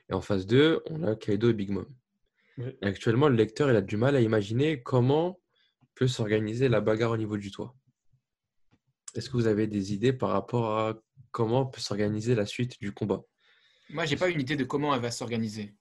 [0.09, 1.87] Et en phase 2, on a Kaido et Big Mom.
[2.57, 5.39] Et actuellement, le lecteur il a du mal à imaginer comment
[5.93, 7.75] peut s'organiser la bagarre au niveau du toit.
[9.15, 10.99] Est-ce que vous avez des idées par rapport à
[11.31, 13.21] comment peut s'organiser la suite du combat?
[13.89, 15.73] Moi, j'ai pas une idée de comment elle va s'organiser,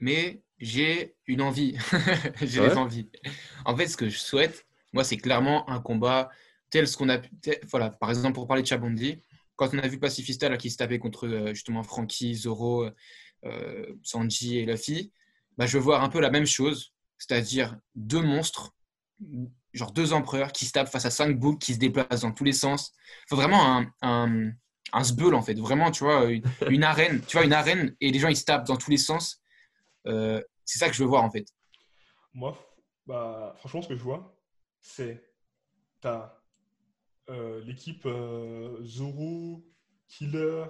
[0.00, 1.76] mais j'ai une envie.
[2.42, 2.68] j'ai Ouais.
[2.70, 3.10] des envies.
[3.64, 6.30] En fait, ce que je souhaite, moi, c'est clairement un combat
[6.70, 7.18] tel ce qu'on a.
[7.18, 9.22] tel- voilà, par exemple, pour parler de Chabondi,
[9.54, 12.88] quand on a vu Pacifista là, qui se tapait contre euh, justement Frankie, Zoro,
[13.44, 15.12] euh, Sanji et Luffy,
[15.56, 18.74] bah, je veux voir un peu la même chose, c'est-à-dire deux monstres,
[19.72, 22.44] genre deux empereurs qui se tapent face à cinq boucs qui se déplacent dans tous
[22.44, 22.92] les sens.
[23.24, 24.50] Il faut vraiment un, un,
[24.92, 28.10] un sbeul en fait, vraiment, tu vois, une, une arène, tu vois, une arène et
[28.10, 29.42] les gens ils se tapent dans tous les sens.
[30.06, 31.46] Euh, c'est ça que je veux voir en fait.
[32.34, 32.56] Moi,
[33.06, 34.36] bah, franchement, ce que je vois,
[34.80, 35.22] c'est
[36.00, 36.40] t'as
[37.30, 39.64] euh, l'équipe euh, Zoro,
[40.08, 40.66] Killer,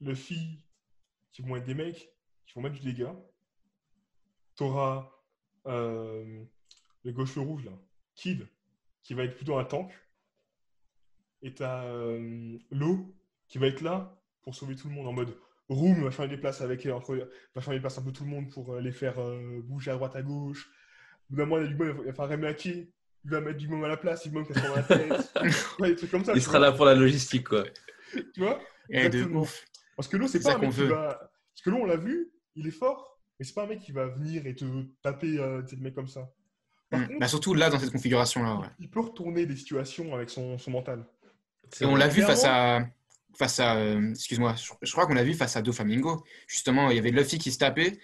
[0.00, 0.62] Luffy,
[1.32, 2.12] qui vont être des mecs
[2.46, 3.16] qui vont mettre du dégât.
[4.56, 5.10] T'auras
[5.66, 6.44] euh,
[7.04, 7.72] le gauche rouge là,
[8.14, 8.46] Kid,
[9.02, 9.92] qui va être plutôt un tank.
[11.40, 13.14] Et t'as euh, Lo,
[13.52, 15.36] qui va être là pour sauver tout le monde en mode
[15.68, 18.30] Room, va faire des places avec entre, va faire des places un peu tout le
[18.30, 20.70] monde pour euh, les faire euh, bouger à droite à gauche.
[21.28, 23.68] D'un moment, il y a du mal, il va faire Remake il va mettre du
[23.68, 25.32] môme à la place, il môme qui dans la tête.
[25.78, 26.32] ouais, des trucs comme ça.
[26.34, 26.68] Il sera vois.
[26.70, 27.64] là pour la logistique, quoi.
[28.34, 28.58] Tu vois?
[28.88, 29.42] Eh, de Exactement.
[29.42, 29.64] ouf.
[29.96, 30.88] Parce que l'eau, c'est pas un mec qu'on qui veut.
[30.88, 31.30] va.
[31.54, 33.92] Parce que l'eau, on l'a vu, il est fort, mais c'est pas un mec qui
[33.92, 34.64] va venir et te
[35.02, 36.32] taper euh, des mecs comme ça.
[36.90, 36.96] Mm.
[36.96, 38.56] contre, Bah, surtout là, dans cette configuration-là.
[38.56, 38.66] Ouais.
[38.80, 41.04] il peut retourner des situations avec son, son mental.
[41.70, 42.80] C'est Et on l'a vu face à.
[43.36, 46.22] Face à euh, excuse-moi, je, je crois qu'on l'a vu face à Doflamingo.
[46.46, 47.98] Justement, il y avait Luffy qui se tapait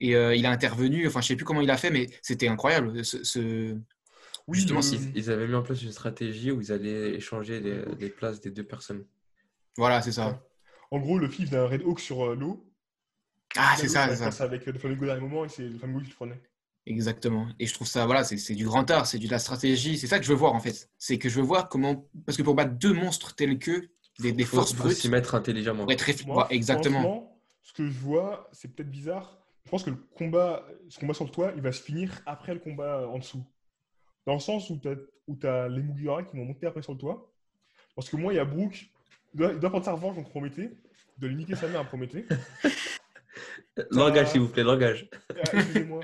[0.00, 1.06] et euh, il a intervenu.
[1.06, 3.04] Enfin, je sais plus comment il a fait, mais c'était incroyable.
[3.04, 3.76] Ce, ce-
[4.48, 7.82] Oui, Justement, Ils, ils avaient mis en place une stratégie où ils allaient échanger les,
[7.98, 9.04] les places des deux personnes.
[9.76, 10.42] Voilà, c'est ça.
[10.90, 12.68] En gros, le fils d'un Red Hawk sur euh, l'eau.
[13.56, 14.24] Ah, c'est ça, il c'est ça.
[14.26, 16.40] passe avec euh, le Flamingo dernier moment et c'est le Flamingo qui le prenait.
[16.84, 17.48] Exactement.
[17.60, 19.96] Et je trouve ça, voilà, c'est c'est du grand art, c'est de la stratégie.
[19.98, 20.90] C'est ça que je veux voir en fait.
[20.98, 22.08] C'est que je veux voir comment.
[22.26, 23.88] Parce que pour battre deux monstres tels que
[24.18, 25.84] des, des Faut- forces faut brutes, s'y mettre intelligemment.
[25.84, 27.38] pour être Moi, exactement.
[27.62, 29.38] ce que je vois, c'est peut-être bizarre.
[29.64, 32.52] Je pense que le combat, ce combat sur le toit, il va se finir après
[32.54, 33.44] le combat en dessous.
[34.26, 34.94] Dans le sens où tu as,
[35.28, 37.32] où as les Mugiwara qui vont monter après sur le toit.
[37.94, 38.86] Parce que moi, il y a Brooke.
[39.34, 40.70] Il doit, il doit prendre sa revanche contre Prométhée.
[41.16, 42.26] Il doit lui niquer sa mère à Prométhée.
[43.90, 45.08] Langage, s'il vous plaît, langage.
[45.30, 46.00] Ah, Excusez-moi.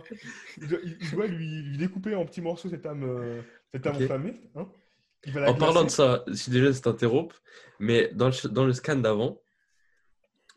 [0.57, 3.43] Il doit, il- il doit lui, lui découper en petits morceaux cette âme, euh,
[3.73, 4.03] cette âme Ok.
[4.03, 4.41] enflammée.
[4.57, 4.67] hein.
[5.47, 7.35] En parlant de ça, si déjà je t'interromps,
[7.79, 9.41] mais dans le, dans le scan d'avant,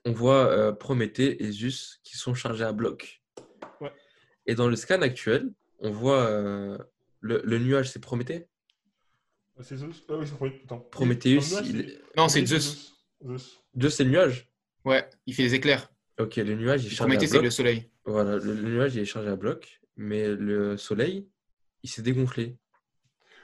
[0.05, 3.21] on voit euh, Prométhée et Zeus qui sont chargés à bloc.
[3.79, 3.91] Ouais.
[4.45, 6.77] Et dans le scan actuel, on voit euh,
[7.19, 8.47] le, le nuage, c'est Prométhée?
[9.61, 10.03] C'est Zeus.
[10.09, 11.31] Ah oui, c'est Prométhée.
[11.33, 12.95] Il- c'est- Non, c'est Zeus.
[13.23, 13.61] Zeus.
[13.95, 14.49] C'est le nuage?
[14.85, 15.91] Ouais, il fait des éclairs.
[16.19, 17.91] Ok, le nuage, il est chargé Prométhée, à c'est le soleil.
[18.05, 21.27] Voilà, le, le nuage, il est chargé à bloc, mais le soleil,
[21.83, 22.57] il s'est dégonflé.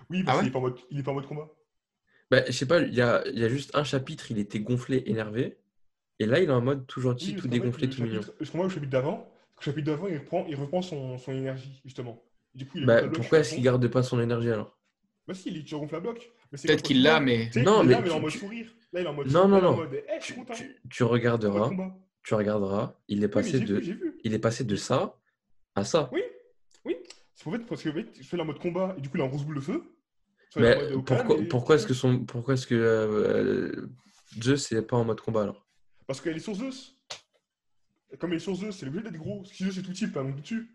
[0.10, 1.50] Oui, parce Ah ouais qu'il est pas en mode- il est pas en mode combat.
[2.30, 4.60] Bah, je sais pas, il y a, il y a juste un chapitre, il était
[4.60, 5.58] gonflé, énervé,
[6.20, 8.22] et là, il est en mode tout gentil, Oui, tout dégonflé, tout mignon.
[8.22, 11.82] que moi, le chapitre d'avant, le chapitre d'avant, il reprend, il reprend son, son énergie,
[11.86, 12.22] justement.
[12.54, 14.78] Du coup, il Bah, pourquoi est-ce qu'il garde pas son énergie alors?
[15.28, 16.32] Bah si, il est toujours gonfle à bloc.
[16.52, 17.50] Mais c'est Peut-être qu'il il l'a, mais.
[17.58, 18.68] Non, mais là, mais il est en tu- mode tu- sourire.
[18.94, 19.86] Là, il est en mode Non, non, non.
[19.92, 20.34] eh, je
[20.90, 21.70] tu, regarderas,
[22.24, 23.82] tu regarderas, il est passé de,
[24.24, 25.20] il est passé de ça
[25.76, 26.10] à ça.
[26.14, 26.22] Oui,
[26.86, 26.96] oui.
[27.36, 29.24] C'est en fait parce que je fais la mode combat et du coup, il est
[29.24, 29.84] en grosse boule de feu.
[30.56, 33.88] Mais pourquoi, pourquoi est-ce que son, pourquoi est-ce que euh,
[34.42, 35.68] Zeus n'est pas en mode combat alors?
[36.08, 36.96] Parce qu'elle est sur Zeus.
[38.12, 39.44] Et Comme elle est sur Zeus, c'est obligé d'être gros.
[39.46, 40.72] Si Zeus est tout type, pas non dessus.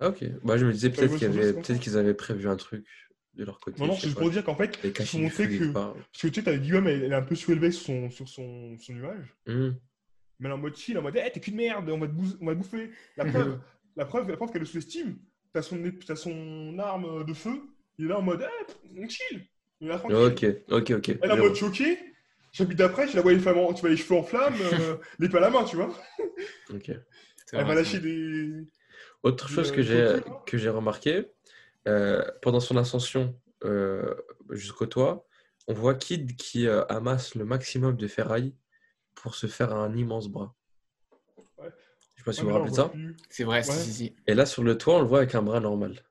[0.00, 0.24] Ah, ok.
[0.42, 1.82] Bah, je me disais peut-être qu'il y mots sur avait, Zeus, comme peut-être ça.
[1.82, 2.86] qu'ils avaient prévu un truc
[3.34, 3.78] de leur côté.
[3.80, 5.72] Non, non, c'est juste pour dire qu'en fait, ils cacher ont du montré feu que.
[5.72, 8.28] Parce que tu sais, t'as Guillaume, elle, elle est un peu surélevée sur son, sur
[8.28, 9.36] son, son nuage.
[9.46, 9.72] Hmm.
[10.38, 12.12] Mais elle est en mode chill, en mode, eh, t'es qu'une merde, on va te,
[12.12, 12.90] bou- on va te bouffer.
[13.18, 13.60] La preuve,
[13.96, 15.18] la preuve, la preuve qu'elle le sous-estime,
[15.52, 15.78] t'as son,
[16.16, 17.60] son arme de feu,
[18.00, 19.46] il est là en mode, eh, on chill.
[19.80, 20.62] Il est là tranquille.
[20.70, 21.08] Ok, ok, ok.
[21.08, 21.54] Elle est en Je mode vois.
[21.54, 21.98] choqué.
[22.52, 24.96] Chapitre d'après, tu la vois les, femmes en- tu vois les cheveux en flammes, euh,
[25.18, 25.94] l'épée à la main, tu vois.
[26.72, 26.88] Ok.
[26.88, 27.02] Elle
[27.52, 28.52] va vrai, lâcher des.
[29.22, 31.26] Autre chose euh, que j'ai que remarqué
[31.88, 34.14] euh, pendant son ascension euh,
[34.50, 35.26] jusqu'au toit,
[35.68, 38.54] on voit Kid qui euh, amasse le maximum de ferraille
[39.14, 40.56] pour se faire un immense bras.
[41.58, 41.68] Ouais.
[42.14, 42.92] Je sais pas si Ouais, vous vous rappelez de ça.
[43.28, 43.76] C'est vrai, si, Ouais.
[43.76, 44.16] si, si.
[44.26, 46.02] Et là sur le toit, on le voit avec un bras normal.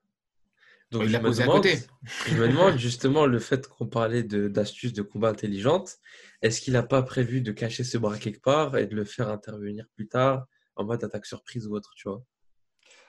[0.90, 1.78] Donc il je l'a me posé à demande, côté.
[2.26, 5.98] je me demande justement le fait qu'on parlait d'astuces de combat intelligentes,
[6.42, 9.28] est-ce qu'il n'a pas prévu de cacher ce bras quelque part et de le faire
[9.28, 12.24] intervenir plus tard en mode attaque surprise ou autre, tu vois?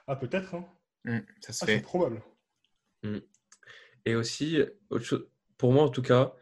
[0.07, 0.65] Ah, peut-être, hein.
[1.07, 2.21] Hum, ça se Ah, c'est probable.
[4.05, 4.59] Et aussi,
[4.89, 5.27] autre chose,
[5.57, 6.33] pour moi en tout cas,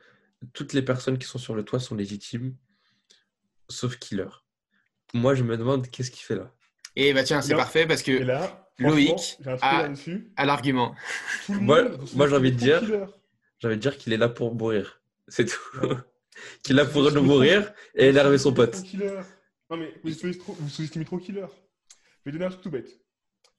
[0.53, 2.55] toutes les personnes qui sont sur le toit sont légitimes,
[3.69, 4.29] sauf Killer.
[5.13, 6.53] Moi, je me demande qu'est-ce qu'il fait là.
[6.95, 9.37] Et bah tiens, c'est parfait parce Et que là, Loïc
[10.37, 10.95] à l'argument.
[11.49, 11.89] Moi-
[12.27, 12.81] j'ai envie de dire-
[13.77, 15.01] dire qu'il est là pour mourir.
[15.27, 15.59] C'est tout.
[16.63, 18.81] Qu'il est là pour sous-estimez mourir et énerver son pote.
[18.83, 19.19] Killer.
[19.69, 21.45] Non, mais vous sous-estimez trop, vous sous-estimez trop Killer.
[21.89, 22.89] Je vais donner un truc tout bête.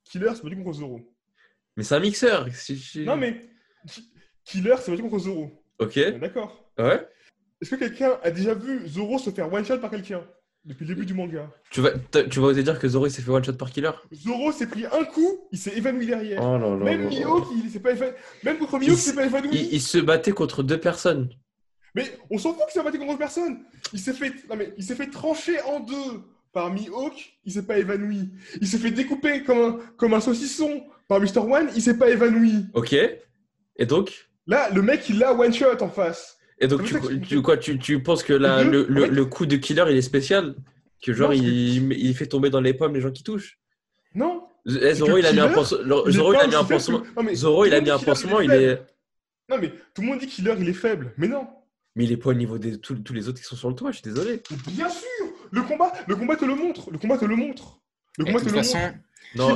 [0.04, 1.00] Killer, c'est pas du contre Zoro.
[1.76, 2.48] Mais c'est un mixeur.
[2.54, 3.50] si- si- Non, mais
[3.86, 4.10] Ki-
[4.44, 5.62] Killer, c'est pas du contre Zoro.
[5.78, 5.98] Ok.
[6.18, 6.72] D'accord.
[6.78, 7.06] Ouais.
[7.60, 10.26] Est-ce que quelqu'un a déjà vu Zoro se faire one-shot par quelqu'un?
[10.64, 11.90] Depuis le début du manga Tu vas,
[12.28, 13.90] tu vas oser dire que Zoro il s'est fait one shot par Killer?
[14.12, 16.40] Zoro s'est pris un coup, il s'est évanoui derrière.
[16.42, 16.84] Oh là là.
[16.84, 17.10] Même là
[17.70, 18.14] s'est pas évanoui.
[18.44, 19.50] Même contre Il s- s'est pas évanoui.
[19.52, 21.30] Il, il se battait contre deux personnes.
[21.94, 23.64] Mais on s'en fout qu'il s'est battu contre personne.
[23.92, 27.64] Il s'est fait, non mais il s'est fait trancher en deux par Mihawk, il s'est
[27.66, 28.30] pas évanoui.
[28.60, 31.38] Il s'est fait découper comme un, comme un saucisson par Mr.
[31.38, 32.66] One, il s'est pas évanoui.
[32.74, 32.92] Ok.
[32.92, 34.28] Et donc?
[34.46, 36.36] Là, le mec, il l'a one shot en face.
[36.60, 39.10] Et donc, tu, tu, quoi, tu, tu penses que la- deux, le, le, en fait-
[39.12, 40.54] le coup de killer, il est spécial?
[41.02, 43.22] Que genre, Non, parce que- il, il fait tomber dans les pommes les gens qui
[43.22, 43.58] touchent?
[44.14, 44.44] Non.
[44.66, 45.78] Eh, Zoro, il a mis un pansement.
[46.10, 47.00] Zoro, il a mis un pansement.
[47.00, 48.82] que- Non, mais Zoro, tout il a mis un pansement, est.
[49.48, 51.12] Non mais tout le monde dit Killer, il est faible.
[51.16, 51.46] Mais non.
[51.96, 53.74] Mais il est pas au niveau de tous tous les autres qui sont sur le
[53.74, 54.40] toit, je suis désolé.
[54.68, 55.06] Bien sûr.
[55.50, 56.90] Le combat, le combat te le montre.
[56.92, 57.80] Le combat te le montre.
[58.18, 58.94] Le combat de te toute le façon, montre.
[59.34, 59.54] Non, se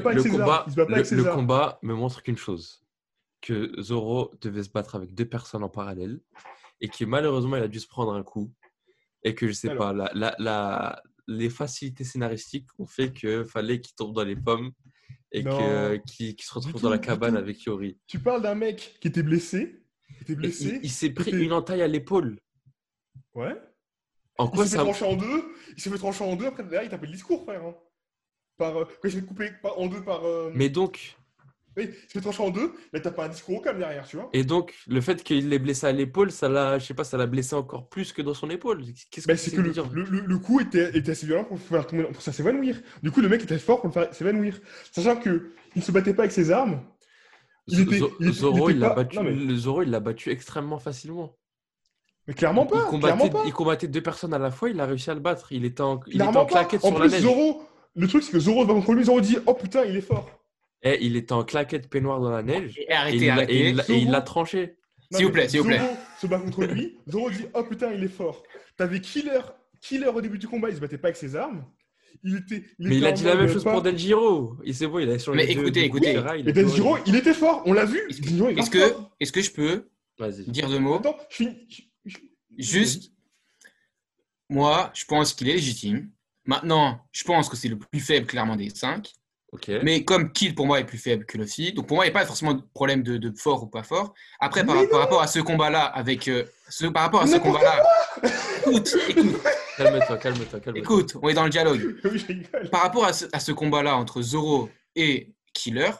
[0.00, 2.80] bat le- combat me montre qu'une chose
[3.40, 6.20] que Zoro devait se battre avec deux personnes en parallèle
[6.80, 8.52] et que malheureusement il a dû se prendre un coup
[9.22, 9.78] et que je sais Alors.
[9.78, 14.34] pas, la, la, la- les facilités scénaristiques ont fait que fallait qu'il tombe dans les
[14.36, 14.72] pommes
[15.30, 17.98] et qu'il se retrouve dans la cabane avec Yori.
[18.06, 19.82] Tu parles d'un mec qui était blessé.
[20.16, 20.64] Qui était Et blessé.
[20.76, 22.40] il il s'est pris une entaille à l'épaule.
[23.34, 23.54] Ouais.
[24.38, 25.44] En Il quoi s'est fait ça trancher en deux.
[25.76, 26.46] Il s'est fait trancher en deux.
[26.46, 27.62] Après, derrière, il tapait le discours, frère.
[27.62, 27.76] hein.
[28.56, 30.24] Par, euh, quand il s'est par- en deux par.
[30.24, 31.14] euh, Mais donc,
[31.76, 32.72] Oui, fait trancher en deux.
[32.92, 34.28] Là, t'as pas un discours calme derrière, tu vois.
[34.32, 37.16] et donc le fait qu'il l'ait blessé à l'épaule, ça l'a, je sais pas, ça
[37.16, 38.82] l'a blessé encore plus que dans son épaule.
[39.10, 41.26] Qu'est-ce que Bah, tu c'est que le, dire le, le- le coup était, était assez
[41.26, 42.80] violent pour, faire tomber- pour ça s'évanouir.
[43.02, 44.58] Du coup, le mec était fort pour le faire s'évanouir.
[44.90, 46.80] Sachant que il ne se battait pas avec ses armes.
[47.68, 50.00] il était- Zo- il était- Zoro, il l'a battu, non, mais- le Zoro, il l'a
[50.00, 51.36] battu extrêmement facilement.
[52.26, 52.84] Mais clairement il, pas.
[52.86, 53.42] combattait, clairement pas.
[53.46, 55.52] il combattait deux personnes à la fois, il a réussi à le battre.
[55.52, 57.22] Il était en, il était en claquette En sur plus, la neige.
[57.22, 57.62] Zoro,
[57.94, 59.04] le truc, c'est que Zoro va contre lui.
[59.04, 60.28] Zoro dit Oh putain, il est fort.
[60.82, 62.78] Eh, il était en claquette peignoir dans la neige.
[62.78, 63.68] Et Et arrêtez, il l'a- et arrêtez.
[63.70, 64.12] il l'a- et il Zoro.
[64.12, 64.76] l'a tranché.
[65.10, 65.78] S'il vous plaît, s'il vous plaît.
[65.78, 66.98] Zoro se bat contre lui.
[67.08, 68.42] Zoro dit Oh putain, il est fort.
[68.76, 69.40] T'avais Killer.
[69.80, 71.64] Killer au début du combat, il se battait pas avec ses armes.
[72.24, 72.64] Il était.
[72.78, 74.56] Mais il a dit la même chose pas- pour Denjiro.
[74.64, 76.14] Et c'est bon, il a changé Mais écoutez, écoutez.
[76.38, 77.00] Il Et Denjiro, heureux.
[77.06, 77.62] il était fort.
[77.64, 78.00] On l'a vu.
[78.08, 79.88] Est-ce il est que, que je peux
[80.48, 80.96] dire deux mots?
[80.96, 81.66] Attends, je finis.
[81.68, 82.16] je- je-
[82.58, 83.12] Juste,
[84.48, 86.10] moi, je pense qu'il est légitime.
[86.44, 89.12] Maintenant, je pense que c'est le plus faible, clairement, des cinq.
[89.82, 92.16] Mais comme Kill, pour moi, est plus faible que Luffy, donc pour moi, il n'y
[92.16, 94.12] a pas forcément de problème de, de fort ou pas fort.
[94.40, 97.82] Après, par, rapport à ce combat-là, avec euh, ce, par rapport à ce combat-là,
[98.66, 99.40] écoute, écoute,
[99.78, 100.82] Calme-toi, calme-toi, calme-toi.
[100.82, 101.96] écoute, on est dans le dialogue.
[102.72, 105.92] Par rapport à ce, à ce combat-là entre Zoro et Killer,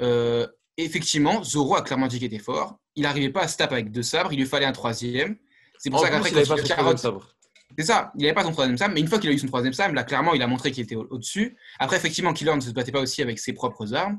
[0.00, 0.46] euh,
[0.78, 2.78] effectivement, Zoro a clairement dit qu'il était fort.
[2.96, 5.36] Il n'arrivait pas à se taper avec deux sabres, il lui fallait un troisième.
[5.78, 7.33] C'est pour En ça qu'après, il a troisième carotte, sabre.
[7.78, 9.46] C'est ça, il n'avait pas son troisième sabre, mais une fois qu'il a eu son
[9.46, 11.56] troisième sabre, là, clairement, il a montré qu'il était au- au-dessus.
[11.78, 14.18] Après, effectivement, Killer ne se battait pas aussi avec ses propres armes,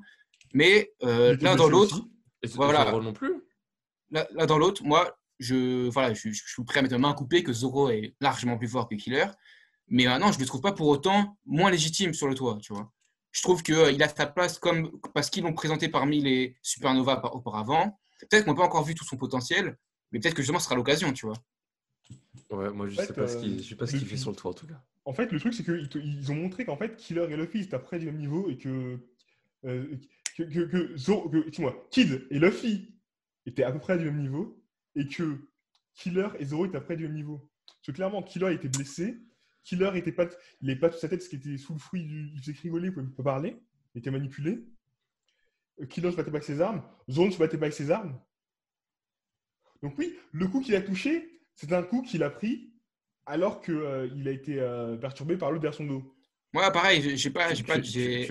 [0.54, 1.96] mais euh, l'un dans l'autre,
[2.66, 2.80] Voilà.
[3.02, 3.34] Non plus.
[4.12, 7.44] l'un dans l'autre, moi, je, voilà, je, je suis prêt à mettre ma main coupée
[7.44, 9.26] que Zoro est largement plus fort que Killer,
[9.88, 12.74] mais maintenant, je ne le trouve pas pour autant moins légitime sur le toit, tu
[12.74, 12.92] vois.
[13.32, 17.36] Je trouve qu'il a sa place comme parce qu'ils l'ont présenté parmi les supernovas par-
[17.36, 18.00] auparavant.
[18.30, 19.78] Peut-être qu'on n'a pas encore vu tout son potentiel,
[20.12, 21.36] mais peut-être que justement ce sera l'occasion, tu vois.
[22.52, 24.52] Ouais, moi je En fait, sais pas ce qu'il euh, qu'il fait sur le toit
[24.52, 24.82] en tout cas.
[25.06, 27.80] En fait, le truc, c'est qu'ils ont montré qu'en fait, Killer et Luffy étaient à
[27.80, 29.00] près du même niveau et que.
[29.66, 29.98] euh,
[30.38, 32.94] que, que, que Zoro- que- excuse-moi, Kid et Luffy
[33.46, 34.62] étaient à peu près du même niveau
[34.96, 35.48] et que
[35.94, 37.50] Killer et Zoro étaient à peu près du même niveau.
[37.66, 39.18] Parce que clairement, Killer était blessé.
[39.64, 40.28] Killer était pas,
[40.62, 42.32] il n'avait pas toute sa tête parce qu'il était sous le fruit du.
[42.34, 43.56] Il faisait rigoler, il pouvait pas parler.
[43.96, 44.66] Il était manipulé.
[45.82, 46.84] Euh, Killer se battait pas avec ses armes.
[47.10, 48.20] Zoro ne se battait pas avec ses armes.
[49.82, 52.72] Donc oui, le coup qu'il a touché, c'est un coup qu'il a pris
[53.26, 56.16] alors qu'il a été euh, perturbé par l'autre vers son dos.
[56.54, 57.82] Moi, pareil, j'ai- pas, j'ai pas,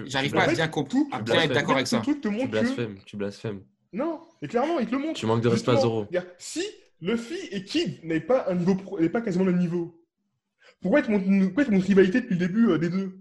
[0.07, 1.55] j'arrive pas à bien, comp- Tout- à tu bien être blasphèmes.
[1.55, 1.97] d'accord avec ça.
[1.99, 2.51] le truc te Tu que...
[2.51, 3.63] blasphèmes, tu blasphèmes.
[3.93, 5.19] Non, et clairement, il te le montre.
[5.21, 6.07] Tu manques de respect à Zoro.
[6.39, 6.63] si
[7.01, 10.01] Luffy et Kid n'avaient pas un niveau, pro- pas quasiment le même niveau,
[10.81, 13.19] pourquoi ils te montrent une, pourquoi rivalité depuis le début euh, des deux?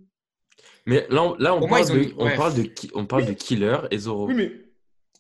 [0.86, 2.36] Mais là, on, là, on parle, de, on ouais.
[2.36, 4.28] parle, de, ki- on parle de Killer et Zoro.
[4.28, 4.52] Oui, mais...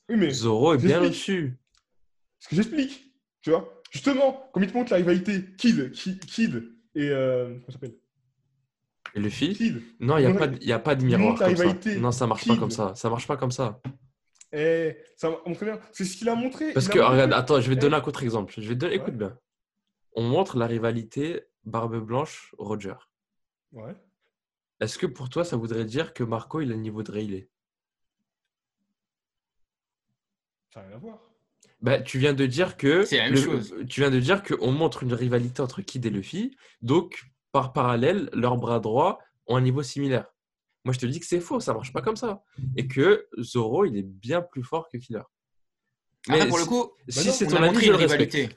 [0.09, 0.29] Oui, mais...
[0.31, 1.57] Zoro est bien au-dessus.
[2.39, 3.72] Ce que j'explique, tu vois.
[3.93, 7.09] Justement, comme ils te montrent la rivalité Kid, Ki- Kid et...
[7.09, 7.95] Euh, comment ça s'appelle?
[9.13, 9.53] Et Luffy?
[9.53, 9.83] Kid.
[9.99, 10.25] Non, il n'y
[10.71, 11.95] a, a pas de il miroir montre la comme ça.
[11.99, 12.95] Non, ça marche pas comme ça.
[12.95, 13.79] Ça marche pas comme ça.
[14.51, 15.79] Et ça montre bien.
[15.91, 16.73] C'est ce qu'il a montré.
[16.73, 18.51] Parce il a que, montré- regarde, attends, je vais te Eh, donner un contre-exemple.
[18.57, 19.01] Je vais te donner, Ouais.
[19.01, 19.37] écoute bien.
[20.13, 22.95] On montre la rivalité Barbe Blanche Roger.
[23.71, 23.95] Ouais.
[24.79, 27.47] Est-ce que pour toi, ça voudrait dire que Marco, il a le niveau de Rayleigh?
[30.73, 31.32] Ça n'a rien à voir.
[31.83, 33.75] Bah, tu viens de dire que C'est la même le- chose.
[33.87, 37.21] tu viens de dire qu'on montre une rivalité entre Kid et Luffy, donc
[37.51, 40.25] par parallèle, leurs bras droits ont un niveau similaire.
[40.85, 42.41] Moi, je te dis que c'est faux, ça marche pas comme ça,
[42.75, 45.19] et que Zoro, il est bien plus fort que Killer.
[46.27, 47.95] Après, Mais pour le coup, si non, c'est on ton a avis, montré je une
[47.97, 48.49] rivalité.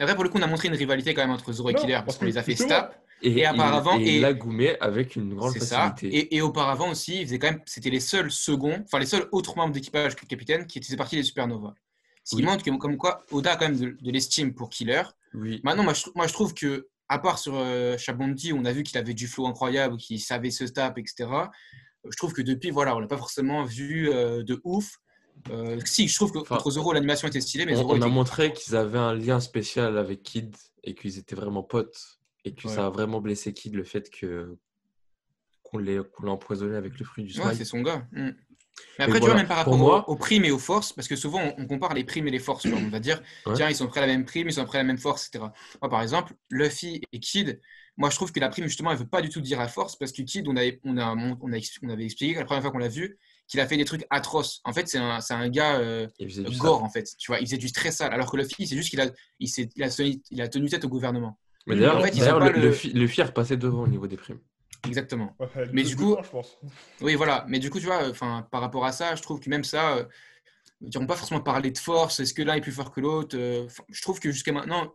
[0.00, 1.80] Après, pour le coup, on a montré une rivalité quand même entre Zoro et Non,
[1.80, 3.04] Killer, parce parce qu'on les a fait stap.
[3.20, 5.90] Et, Et auparavant, et, et- il l'a goumé avec une grande ça.
[5.90, 6.16] facilité.
[6.16, 9.26] Et, et auparavant aussi, ils faisaient quand même, c'était les seuls seconds, enfin les seuls
[9.32, 11.74] autres membres d'équipage que le capitaine qui faisaient partie des supernovas.
[12.28, 12.46] Ce qui Oui.
[12.46, 15.02] montre que, comme quoi Oda a quand même de, de l'estime pour Killer.
[15.32, 15.62] Oui.
[15.64, 18.72] Maintenant, moi je, trou- moi, je trouve que, à part sur euh, Chabondi, on a
[18.72, 21.14] vu qu'il avait du flow incroyable, qu'il savait se taper, etc.
[21.30, 21.46] euh,
[22.10, 24.98] Je trouve que depuis, voilà, on l'a pas forcément vu euh, de ouf.
[25.50, 28.02] Euh, si, je trouve que Enfin, contre Zoro, l'animation était stylée, mais On, Zoro on
[28.02, 30.54] a montré qu'ils avaient un lien spécial avec Kid
[30.84, 32.74] et qu'ils étaient vraiment potes et que Ouais.
[32.74, 34.54] ça a vraiment blessé Kid le fait que
[35.62, 37.56] qu'on l'ait l'a empoisonné avec le fruit du Ouais, smile.
[37.56, 38.06] c'est son gars.
[38.12, 38.30] Mm.
[38.98, 40.58] Mais Et après, tu voilà, vois, même par rapport moi- aux, aux primes et aux
[40.58, 42.62] forces, parce que souvent on, on compare les primes et les forces.
[42.62, 42.72] tu.
[42.74, 43.54] On va dire, Ouais.
[43.54, 45.28] tiens, ils sont prêts à la même prime, ils sont prêts à la même force,
[45.28, 45.44] etc.
[45.82, 47.60] Moi, par exemple, Luffy et Kid,
[47.96, 49.96] moi je trouve que la prime, justement, elle veut pas du tout dire la force,
[49.96, 52.70] parce que Kid, on, avait, on, a, on, a, on avait expliqué la première fois
[52.72, 54.60] qu'on l'a vu, qu'il a fait des trucs atroces.
[54.64, 56.06] En fait, c'est un, c'est un gars euh,
[56.60, 57.08] gore, en fait.
[57.18, 58.12] Tu vois, il faisait du très sale.
[58.12, 59.06] Alors que Luffy, c'est juste qu'il a,
[59.40, 61.38] il s'est- il a, tenu, il a tenu tête au gouvernement.
[61.66, 64.38] Mais d'ailleurs, en fait, le, le- le, fi- le repassé devant au niveau des primes.
[64.86, 65.34] Exactement.
[65.40, 66.58] Ouais, Mais du coup- temps, je pense.
[67.00, 67.44] Oui, voilà.
[67.48, 69.96] Mais du coup, tu vois, enfin, par rapport à ça, je trouve que même ça,
[69.96, 70.04] euh,
[70.80, 72.20] ils n'ont pas forcément parlé de force.
[72.20, 74.92] Est-ce que l'un est plus fort que l'autre euh, Je trouve que jusqu'à maintenant,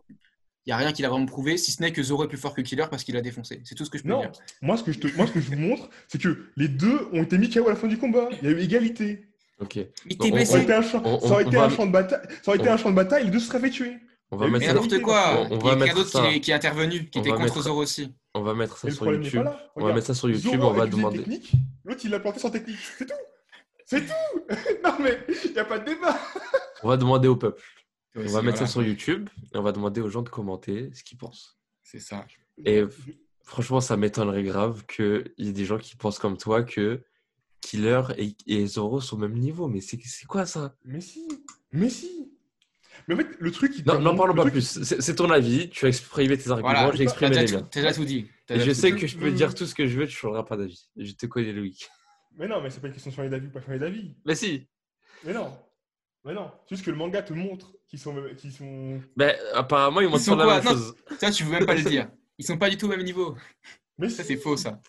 [0.66, 2.38] il n'y a rien qui l'a vraiment prouvé, si ce n'est que Zoro est plus
[2.38, 3.60] fort que Killer parce qu'il a défoncé.
[3.64, 4.32] C'est tout ce que je peux Non, dire.
[4.62, 7.06] moi ce, que je te, moi, ce que je vous montre, c'est que les deux
[7.12, 8.28] ont été mis KO à la fin du combat.
[8.40, 9.28] Il y a eu égalité.
[9.60, 9.76] Ok.
[9.76, 11.68] Il Bon, on- Ça aurait été un champ, On- ça aurait on été va- un
[11.68, 12.20] champ de bataille.
[12.42, 13.24] Ça aurait été on- un champ de bataille.
[13.24, 13.98] Les deux se seraient fait tuer.
[14.30, 15.46] On va Mais mettre n'importe quoi.
[15.50, 17.30] on- on Il y a quelqu'un d'autre qui, est- qui est intervenu, qui On était
[17.30, 18.12] contre mettre- Zoro aussi.
[18.34, 19.46] On va mettre ça sur YouTube.
[19.76, 20.60] On va mettre ça sur YouTube.
[20.60, 21.24] On va demander.
[21.84, 22.78] l'autre il l'a planté sans technique.
[22.98, 23.14] C'est tout.
[23.86, 24.40] C'est tout.
[24.84, 26.18] non mais il n'y a pas de débat.
[26.82, 27.62] On va demander au peuple.
[28.16, 31.02] On va mettre ça sur YouTube et on va demander aux gens de commenter ce
[31.02, 31.58] qu'ils pensent.
[31.82, 32.26] C'est ça.
[32.64, 32.84] Et
[33.42, 37.02] franchement, ça m'étonnerait grave qu'il y ait des gens qui pensent comme toi que
[37.60, 38.02] Killer
[38.46, 39.68] et, Zoro sont au même niveau.
[39.68, 40.76] Mais c'est c'est quoi ça?
[40.84, 41.26] Mais si.
[41.72, 42.23] Mais si.
[43.08, 43.72] Mais en fait, le truc.
[43.76, 44.82] il Non, t'a n'en parlons pas truc- plus.
[44.82, 45.68] C'est ton avis.
[45.70, 46.72] Tu as exprimé tes arguments.
[46.72, 46.94] Voilà.
[46.94, 47.68] J'ai exprimé déjà les tout- miens.
[47.70, 48.26] t'as déjà tout dit.
[48.48, 50.06] Et déjà je tout sais que je peux dire tout ce que je veux.
[50.06, 50.88] Tu changeras pas d'avis.
[50.96, 51.88] Je te connais, Loïc.
[52.36, 54.14] Mais non, mais c'est pas une question de changer d'avis ou pas changer d'avis.
[54.24, 54.66] Mais si.
[55.24, 55.52] Mais non.
[56.24, 56.50] Mais non.
[56.66, 58.14] C'est juste que le manga te montre qu'ils sont.
[58.38, 59.00] qu'ils sont...
[59.16, 60.70] Ben, apparemment, ils montrent sont pas la quoi même Non.
[60.70, 60.94] chose.
[61.20, 62.08] Ça, tu veux même pas le dire.
[62.38, 63.36] Ils sont pas du tout au même niveau.
[63.98, 64.28] Mais Ça, si.
[64.30, 64.80] c'est faux, ça.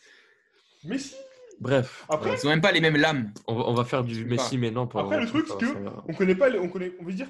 [0.84, 1.14] Mais si.
[1.60, 3.32] Bref, Après, Ils ont même pas les mêmes lames.
[3.48, 4.62] on va, on va faire du Messi pas.
[4.62, 4.88] mais non.
[4.88, 6.50] pendant Après, le truc, c'est que- on connaît pas.
[6.50, 6.92] les- On connaît.
[7.00, 7.28] On veut dire.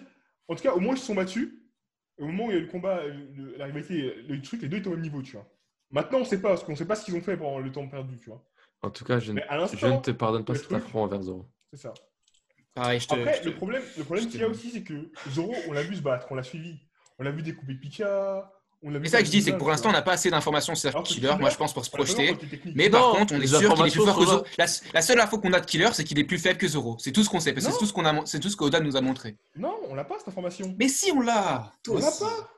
[0.47, 1.49] En tout cas, au moins ils se sont battus.
[2.17, 4.69] Au moment où il y a eu le combat, le- la rivalité, le truc, les
[4.69, 5.47] deux étaient au même niveau, tu vois.
[5.91, 7.87] Maintenant, on sait pas, parce qu'on sait pas ce qu'ils ont fait pendant le temps
[7.87, 8.43] perdu, tu vois.
[8.81, 9.41] En tout cas, je, ne-
[9.73, 11.49] je ne te pardonne pas cet truc- affront envers Zoro.
[11.71, 11.93] c'est ça.
[12.73, 13.13] Pareil, je te.
[13.15, 15.73] Après, je te- le problème, le problème qu'il y a aussi, c'est que Zoro, on
[15.73, 16.77] l'a vu se battre, on l'a suivi.
[17.19, 18.51] On l'a vu découper Pika.
[18.83, 20.75] On C'est ça que je dis, c'est que pour l'instant, on n'a pas assez d'informations
[20.75, 21.89] sur Killer, moi je pense, pour se.
[21.89, 22.37] On projeter.
[22.75, 24.45] Mais par contre, on est sûr qu'il est plus fort que Zoro.
[24.93, 26.97] La, seule info qu'on a de Killer, c'est qu'il est plus faible que Zoro.
[26.99, 28.49] C'est tout ce qu'on sait, parce que c'est tout ce qu'on a, mon- c'est tout
[28.49, 29.37] ce qu'Oda nous a montré.
[29.57, 30.75] Non, on l'a pas cette information.
[30.77, 32.49] Mais si, on l'a On l'a pas.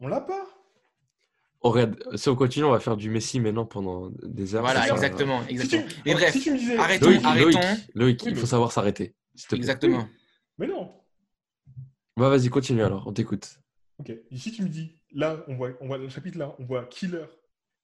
[0.00, 0.46] On l'a pas.
[1.62, 4.62] Oh, regarde, si on continue, on va faire du Messi mais non pendant des heures.
[4.62, 5.84] Voilà, exactement, Si tu, exactement.
[6.04, 6.76] Mais bref, si tu me disais.
[6.76, 7.46] arrêtons, Loïc, arrêtons.
[7.60, 9.14] Loïc, Loïc, Oui, il faut savoir s'arrêter.
[9.52, 10.08] Exactement.
[10.58, 10.92] Mais non.
[12.16, 13.60] Bah, vas-y, continue alors, on t'écoute.
[13.98, 14.12] Ok.
[14.36, 17.24] Si tu me dis, là, on voit, on voit le chapitre là, on voit Killer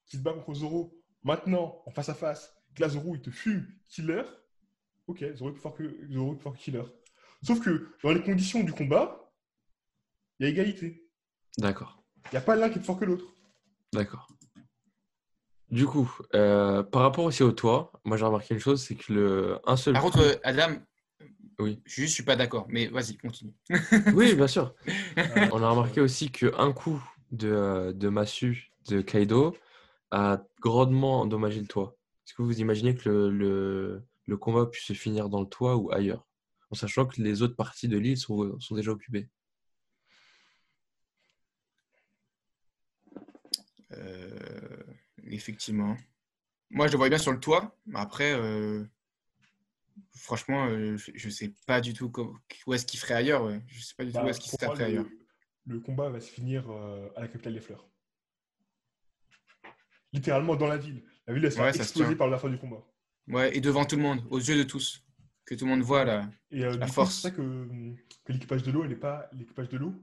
[0.05, 0.95] qui se bat contre Zoro.
[1.23, 4.23] Maintenant, en face à face, que là, Zoro, il te fume Killer.
[5.07, 6.83] Ok, Zoro est plus fort que, Zoro est plus fort que Killer.
[7.43, 9.31] Sauf que dans les conditions du combat,
[10.39, 11.07] il y a égalité.
[11.57, 13.25] D'accord, Il n'y a pas l'un qui est plus fort que l'autre.
[13.93, 14.27] d'accord.
[15.69, 19.13] Du coup, euh, par rapport aussi au toit, moi j'ai remarqué une chose, c'est que
[19.13, 19.93] le un seul.
[19.93, 20.75] Par contre, euh, Adam,
[21.59, 21.79] Oui.
[21.85, 22.65] je suis pas d'accord.
[22.69, 23.53] Mais vas-y, continue.
[24.15, 24.73] Oui, bien sûr.
[25.51, 26.99] On a remarqué aussi qu'un coup
[27.31, 29.55] de, euh, de massue de Kaido
[30.11, 31.95] a grandement endommagé le toit.
[32.25, 35.75] Est-ce que vous imaginez que le, le, le combat puisse se finir dans le toit
[35.77, 36.27] ou ailleurs,
[36.71, 39.29] en sachant que les autres parties de l'île sont, sont déjà occupées?
[43.91, 44.83] Euh,
[45.23, 45.97] effectivement.
[46.69, 47.75] Moi, je le voyais bien sur le toit.
[47.87, 48.83] mais Après, euh,
[50.15, 52.11] franchement, euh, je, je sais pas du tout
[52.67, 53.43] où est-ce qu'il ferait ailleurs.
[53.43, 53.61] ouais.
[53.67, 55.07] Je sais pas du tout Bah, où est-ce qu'il se taperait ailleurs.
[55.69, 57.87] Le combat va se finir euh, à la capitale des fleurs.
[60.13, 61.03] Littéralement dans la ville.
[61.27, 62.83] La ville, elle sera Ouais, explosée par la fin du combat.
[63.27, 65.05] Ouais, et devant tout le monde, aux yeux de tous.
[65.45, 66.29] Que tout le monde voit là.
[66.51, 67.15] Et euh, La du coup, force.
[67.15, 67.93] c'est ça que,
[68.23, 69.93] que l'équipage de l'eau, elle est pas l'équipage de l'eau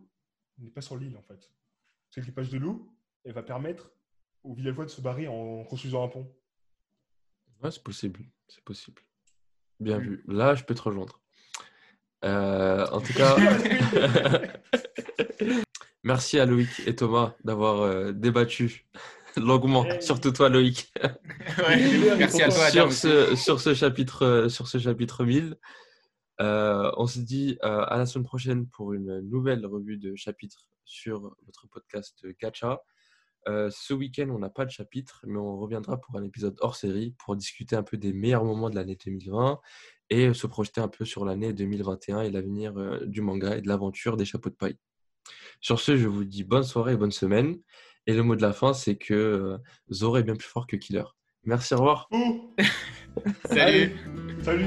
[0.58, 1.50] n'est pas sur l'île en fait.
[2.16, 2.88] L'équipage de l'eau,
[3.24, 3.90] elle va permettre
[4.42, 6.32] aux villageois de se barrer en construisant un pont.
[7.62, 8.20] Ouais, c'est possible.
[8.48, 9.02] C'est possible.
[9.80, 10.02] Bien Mm.
[10.02, 10.24] vu.
[10.28, 11.20] Là, je peux te rejoindre.
[12.24, 13.36] Euh, en tout cas,
[16.06, 18.86] merci à Loïc et Thomas d'avoir euh, débattu
[19.36, 22.90] longuement, surtout toi, Loïc, Ouais, Merci à toi, Adam.
[22.90, 25.56] sur ce, sur ce chapitre, euh, sur ce chapitre 1000.
[26.40, 30.68] Euh, on se dit euh, à la semaine prochaine pour une nouvelle revue de chapitres
[30.84, 32.80] sur votre podcast Gacha.
[33.48, 36.74] Euh, ce week-end, on n'a pas de chapitre, mais on reviendra pour un épisode hors
[36.74, 39.60] série pour discuter un peu des meilleurs moments de l'année 2020
[40.10, 43.68] et se projeter un peu sur l'année 2021 et l'avenir euh, du manga et de
[43.68, 44.78] l'aventure des chapeaux de paille.
[45.60, 47.56] Sur ce, je vous dis bonne soirée et bonne semaine.
[48.06, 49.58] Et le mot de la fin, c'est que euh,
[49.90, 51.04] Zoro est bien plus fort que Killer.
[51.44, 52.08] Merci, au revoir.
[52.12, 52.54] Oh
[53.50, 53.92] Salut.
[54.42, 54.66] Salut